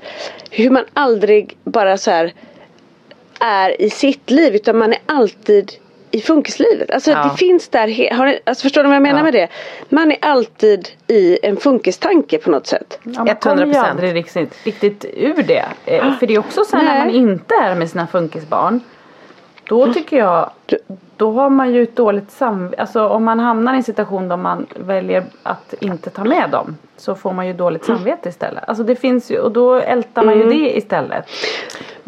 [0.49, 2.33] Hur man aldrig bara så här
[3.39, 5.71] är i sitt liv utan man är alltid
[6.11, 6.91] i funkislivet.
[6.91, 7.23] Alltså ja.
[7.23, 9.23] det finns där, har ni, alltså förstår ni vad jag menar ja.
[9.23, 9.47] med det?
[9.89, 12.99] Man är alltid i en funkistanke på något sätt.
[13.03, 13.39] Ja, man 100%.
[13.39, 15.65] kommer ju aldrig riktigt, riktigt ur det.
[15.85, 18.81] Eh, för det är också så här när man inte är med sina funkisbarn.
[19.69, 20.49] Då tycker jag,
[21.17, 22.81] då har man ju ett dåligt samvete.
[22.81, 26.77] Alltså om man hamnar i en situation där man väljer att inte ta med dem.
[26.97, 28.63] Så får man ju dåligt samvete istället.
[28.67, 30.57] Alltså det finns ju, och då ältar man ju mm.
[30.57, 31.25] det istället.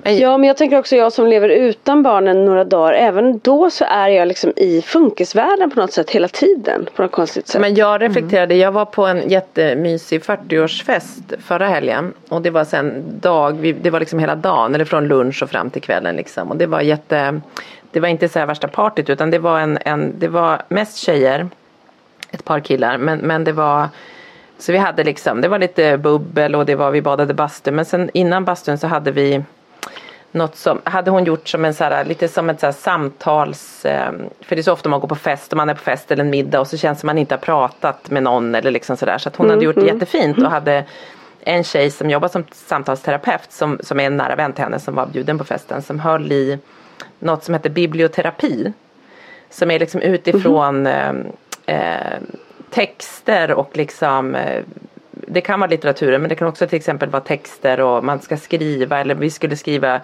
[0.03, 2.93] Ja men jag tänker också jag som lever utan barnen några dagar.
[2.93, 6.87] Även då så är jag liksom i funkisvärlden på något sätt hela tiden.
[6.95, 7.61] På något konstigt sätt.
[7.61, 12.13] Men jag reflekterade, jag var på en jättemysig 40-årsfest förra helgen.
[12.29, 14.75] Och det var sen dag, det var liksom hela dagen.
[14.75, 16.49] Eller från lunch och fram till kvällen liksom.
[16.51, 17.41] Och det var jätte
[17.91, 20.97] det var inte så här värsta partyt utan det var en, en det var mest
[20.97, 21.49] tjejer.
[22.31, 23.89] Ett par killar men, men det var
[24.57, 27.85] så vi hade liksom, det var lite bubbel och det var, vi badade bastu men
[27.85, 29.43] sen innan bastun så hade vi
[30.31, 34.11] något som, hade hon gjort som en så här, lite som ett så samtals, eh,
[34.41, 36.23] för det är så ofta man går på fest och man är på fest eller
[36.23, 38.97] en middag och så känns det som man inte har pratat med någon eller liksom
[38.97, 39.93] sådär så att hon mm, hade gjort det mm.
[39.93, 40.85] jättefint och hade
[41.39, 44.95] en tjej som jobbar som samtalsterapeut som, som är en nära vän till henne som
[44.95, 46.59] var bjuden på festen som höll i
[47.19, 48.73] något som heter biblioterapi.
[49.49, 51.27] Som är liksom utifrån mm.
[51.65, 52.19] eh,
[52.69, 54.63] texter och liksom eh,
[55.33, 58.37] det kan vara litteraturen men det kan också till exempel vara texter och man ska
[58.37, 60.01] skriva eller vi skulle skriva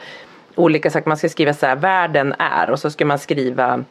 [0.55, 1.07] olika saker.
[1.07, 3.83] Man ska skriva så här, världen är och så ska man skriva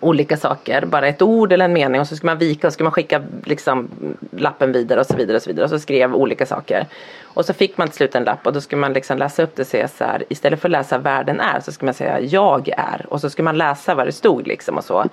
[0.00, 2.74] olika saker, bara ett ord eller en mening och så ska man vika och så
[2.74, 3.88] ska man skicka liksom
[4.30, 6.86] lappen vidare och så vidare och så vidare och så skrev olika saker.
[7.22, 9.56] Och så fick man till slut en lapp och då ska man liksom läsa upp
[9.56, 12.20] det och säga så här istället för att läsa världen är så ska man säga
[12.20, 15.04] jag är och så ska man läsa vad det stod liksom och så.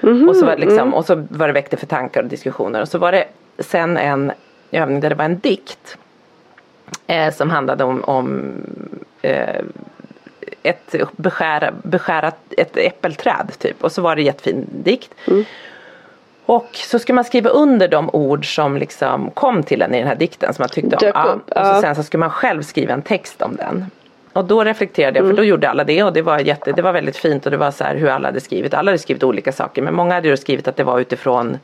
[0.00, 0.28] Mm-hmm.
[0.28, 2.88] Och, så var det liksom, och så var det väckte för tankar och diskussioner och
[2.88, 3.24] så var det
[3.58, 4.32] sen en
[4.74, 5.96] övning där det var en dikt
[7.06, 8.52] eh, som handlade om, om
[9.22, 9.60] eh,
[10.62, 15.14] ett beskära, beskärat ett äppelträd typ och så var det jättefin dikt.
[15.26, 15.44] Mm.
[16.46, 20.08] Och så ska man skriva under de ord som liksom kom till en i den
[20.08, 21.12] här dikten som man tyckte om.
[21.14, 21.60] Ja.
[21.60, 23.86] Och så sen så ska man själv skriva en text om den.
[24.32, 25.48] Och då reflekterade jag, för då mm.
[25.48, 27.84] gjorde alla det och det var, jätte, det var väldigt fint och det var så
[27.84, 28.74] här hur alla hade skrivit.
[28.74, 31.58] Alla hade skrivit olika saker men många hade ju skrivit att det var utifrån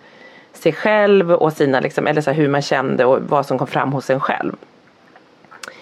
[0.52, 3.92] sig själv och sina liksom, eller så hur man kände och vad som kom fram
[3.92, 4.52] hos en själv.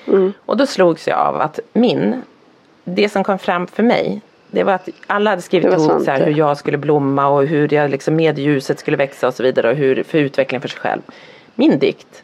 [0.06, 0.32] Mm.
[0.46, 2.22] Och då slogs jag av att min
[2.84, 6.26] det som kom fram för mig det var att alla hade skrivit ihop så här,
[6.26, 9.70] hur jag skulle blomma och hur jag liksom med ljuset skulle växa och så vidare
[9.70, 11.00] och hur för utvecklingen för sig själv.
[11.54, 12.22] Min dikt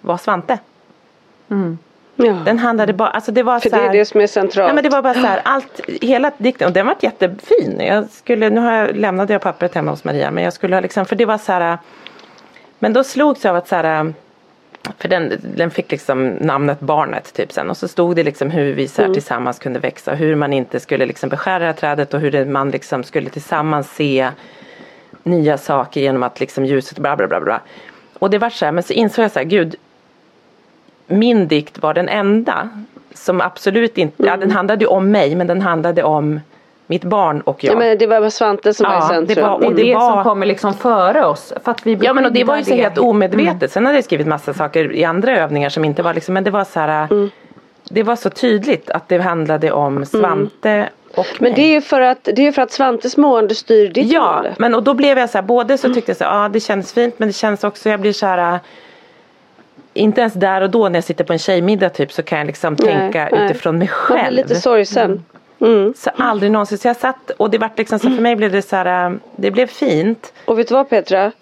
[0.00, 0.58] var Svante.
[1.48, 1.78] Mm.
[2.16, 2.32] Ja.
[2.44, 4.66] Den handlade bara, alltså det var För så här, det är det som är centralt.
[4.66, 7.80] Nej men det var bara så här, allt, hela dikten, och den var jättefin.
[7.80, 10.80] Jag skulle, nu har jag, lämnade jag pappret hemma hos Maria men jag skulle ha
[10.80, 11.78] liksom, för det var så här
[12.78, 14.12] Men då slogs jag av att så här
[14.98, 18.72] för den, den fick liksom namnet Barnet typ sen och så stod det liksom hur
[18.72, 19.14] vi så mm.
[19.14, 20.14] tillsammans kunde växa.
[20.14, 23.30] Hur man inte skulle liksom beskära det här trädet och hur det, man liksom skulle
[23.30, 24.30] tillsammans se
[25.22, 27.60] nya saker genom att liksom ljuset bla bla bla bla.
[28.18, 29.76] Och det var så här, men så insåg jag så här, gud
[31.06, 32.68] min dikt var den enda
[33.14, 34.32] som absolut inte, mm.
[34.32, 36.40] ja den handlade om mig men den handlade om
[36.86, 37.74] mitt barn och jag.
[37.74, 39.34] Ja, men det var Svante som ja, var i centrum.
[39.34, 40.14] Det, var, och det, det, det var...
[40.14, 41.52] som kommer liksom före oss.
[41.64, 43.62] För att vi ja men och det var ju så helt omedvetet.
[43.62, 43.68] Mm.
[43.68, 46.50] Sen hade jag skrivit massa saker i andra övningar som inte var liksom, men det
[46.50, 47.12] var så här.
[47.12, 47.30] Mm.
[47.88, 50.88] Det var så tydligt att det handlade om Svante mm.
[51.14, 51.52] och Men mig.
[51.56, 54.54] det är ju för att, det är för att Svantes mående styr ditt Ja, mående.
[54.58, 55.94] men och då blev jag så här, både så mm.
[55.94, 58.26] tyckte jag så ja ah, det känns fint men det känns också, jag blir så
[58.26, 58.60] här
[59.94, 62.46] inte ens där och då när jag sitter på en tjejmiddag typ så kan jag
[62.46, 63.44] liksom nej, tänka nej.
[63.44, 64.22] utifrån mig själv.
[64.22, 65.10] Man blir lite sorgsen.
[65.10, 65.24] Mm.
[65.60, 65.94] Mm.
[65.96, 66.78] Så aldrig någonsin.
[66.78, 69.16] Så jag satt och det vart liksom så för mig blev det så här, äh,
[69.36, 70.32] det blev fint.
[70.44, 71.32] Och vet du vad Petra?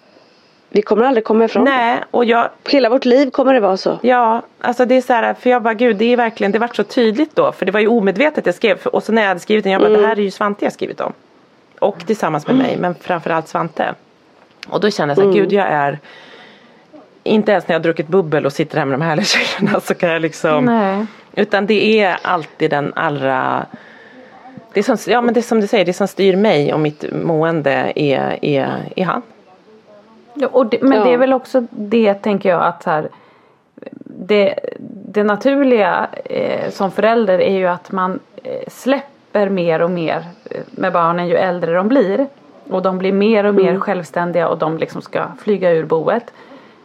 [0.69, 2.49] Vi kommer aldrig komma ifrån Nej, och jag...
[2.69, 3.99] Hela vårt liv kommer det vara så.
[4.01, 6.75] Ja, alltså det är så här, för jag bara gud det är verkligen, det vart
[6.75, 7.51] så tydligt då.
[7.51, 8.85] För det var ju omedvetet jag skrev.
[8.85, 10.01] Och så när jag hade skrivit den, jag bara mm.
[10.01, 11.13] det här är ju Svante jag skrivit om.
[11.79, 12.67] Och tillsammans med mm.
[12.67, 13.95] mig, men framförallt Svante.
[14.67, 15.41] Och då kände jag så här, mm.
[15.43, 15.99] gud jag är
[17.23, 19.93] inte ens när jag har druckit bubbel och sitter här med de härliga tjejerna så
[19.93, 21.05] kan jag liksom Nej.
[21.35, 23.65] Utan det är alltid den allra
[24.73, 27.93] det som, ja men det som du säger, det som styr mig och mitt mående
[27.95, 29.21] är, är, är han.
[30.33, 31.03] Ja, och det, men ja.
[31.03, 33.09] det är väl också det tänker jag att här,
[34.05, 34.59] det,
[35.05, 40.61] det naturliga eh, som förälder är ju att man eh, släpper mer och mer eh,
[40.71, 42.27] med barnen ju äldre de blir.
[42.69, 43.81] Och de blir mer och mer mm.
[43.81, 46.33] självständiga och de liksom ska flyga ur boet.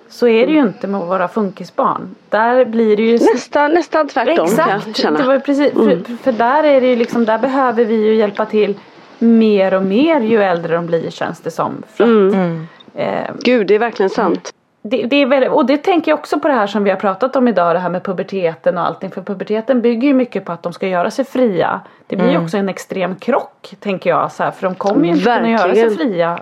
[0.09, 2.15] Så är det ju inte med våra funkisbarn.
[2.29, 4.47] Där blir det ju nästan, nästan tvärtom.
[4.47, 6.05] Exakt, det var precis, mm.
[6.05, 8.75] för, för, där är det ju liksom, där behöver vi ju hjälpa till
[9.19, 11.83] mer och mer ju äldre de blir känns det som.
[11.93, 12.67] För att, mm.
[12.95, 14.55] eh, Gud det är verkligen sant.
[14.83, 16.97] Det, det, är väldigt, och det tänker jag också på det här som vi har
[16.97, 19.11] pratat om idag det här med puberteten och allting.
[19.11, 21.81] För puberteten bygger ju mycket på att de ska göra sig fria.
[22.07, 22.45] Det blir ju mm.
[22.45, 25.59] också en extrem krock tänker jag så här, för de kommer ju inte Verkligen.
[25.59, 26.39] kunna göra sig fria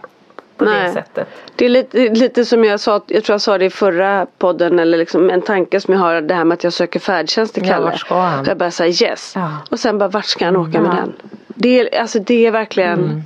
[0.56, 0.86] på Nej.
[0.86, 1.28] det sättet.
[1.56, 4.78] Det är lite, lite som jag sa, jag tror jag sa det i förra podden
[4.78, 7.68] eller liksom en tanke som jag har det här med att jag söker färdtjänst till
[7.68, 7.90] Kalle.
[7.90, 8.44] Ja, ska han?
[8.44, 9.32] Jag bara säger yes.
[9.34, 9.50] Ja.
[9.70, 10.80] Och sen bara vart ska han åka ja.
[10.80, 11.12] med den?
[11.46, 13.22] Det är, alltså det är verkligen mm.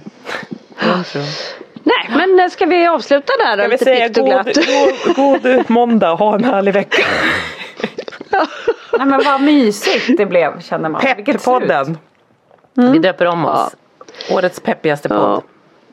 [1.82, 3.62] Nej men ska vi avsluta där då?
[3.62, 4.54] Ska vi säga god,
[5.16, 7.02] god, god måndag och ha en härlig vecka.
[8.98, 11.00] Nej men vad mysigt det blev känner man.
[11.00, 11.98] Pepp-podden.
[12.76, 12.92] Mm.
[12.92, 13.76] Vi döper om oss.
[14.30, 15.42] Årets peppigaste podd.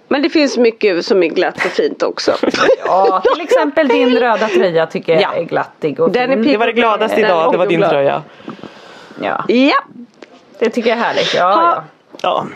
[0.08, 2.36] Men det finns mycket som är glatt och fint också.
[2.86, 5.34] ja, till exempel din röda tröja tycker jag ja.
[5.34, 6.40] är glattig och Den fin.
[6.40, 8.24] Är det var det gladaste idag, det var din tröja.
[9.22, 9.46] Ja.
[9.48, 9.84] ja.
[10.60, 11.34] Det tycker jag är härligt.
[11.34, 11.84] Ja, ja.
[12.22, 12.48] ja.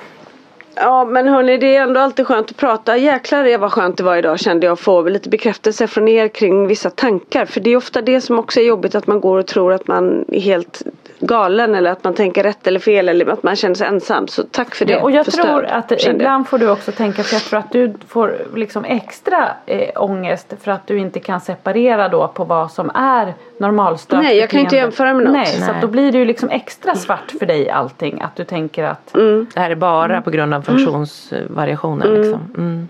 [0.76, 2.98] Ja men hörni det är ändå alltid skönt att prata.
[2.98, 6.68] Jäklar det vad skönt det var idag kände jag få lite bekräftelse från er kring
[6.68, 7.46] vissa tankar.
[7.46, 9.88] För det är ofta det som också är jobbigt att man går och tror att
[9.88, 10.82] man är helt
[11.22, 14.28] galen eller att man tänker rätt eller fel eller att man känner sig ensam.
[14.28, 14.94] Så tack för det.
[14.94, 16.16] Ja, och jag för tror stöd, att jag.
[16.16, 20.54] ibland får du också tänka, för jag tror att du får liksom extra eh, ångest
[20.62, 24.60] för att du inte kan separera då på vad som är normalstört Nej, jag kan
[24.60, 25.34] inte jämföra med något.
[25.34, 25.70] Nej, så Nej.
[25.70, 28.22] att då blir det ju liksom extra svart för dig allting.
[28.22, 29.48] Att du tänker att Mm.
[29.54, 32.08] Det här är bara på grund av funktionsvariationer.
[32.18, 32.88] Liksom.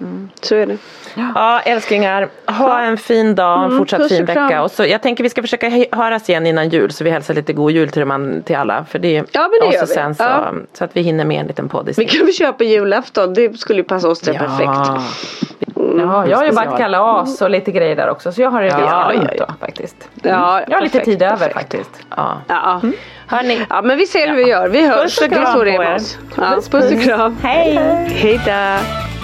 [0.00, 0.30] Mm.
[0.40, 0.76] Så är det.
[1.34, 4.62] Ja älsklingar, ha en fin dag, en fortsatt fin vecka.
[4.62, 7.52] Och så, jag tänker vi ska försöka höras igen innan jul så vi hälsar lite
[7.52, 8.84] god jul till, man, till alla.
[8.84, 9.92] För det, Ja, men det gör vi.
[9.94, 10.52] Sen så, Ja.
[10.72, 13.34] så att vi hinner med en liten podd Vi kan väl köpa julafton.
[13.34, 15.02] Det skulle ju passa oss det perfekt.
[15.98, 18.32] ja, jag har ju bara ett kalas och lite grejer där också.
[18.32, 19.46] Så jag har det Ja, ganska ja, ja.
[19.48, 20.08] då faktiskt.
[20.22, 21.54] Ja, Jag har lite perfekt, tid över perfekt.
[21.54, 21.90] faktiskt.
[22.16, 22.38] Ja.
[22.48, 22.80] Ja.
[23.26, 24.68] Hörni, ja, men vi ser hur vi gör.
[24.68, 25.02] Vi hörs.
[25.02, 25.98] Puss och kram på er.
[26.36, 27.36] Ja, puss och kram.
[27.42, 27.74] hej!
[28.08, 29.23] Hej då.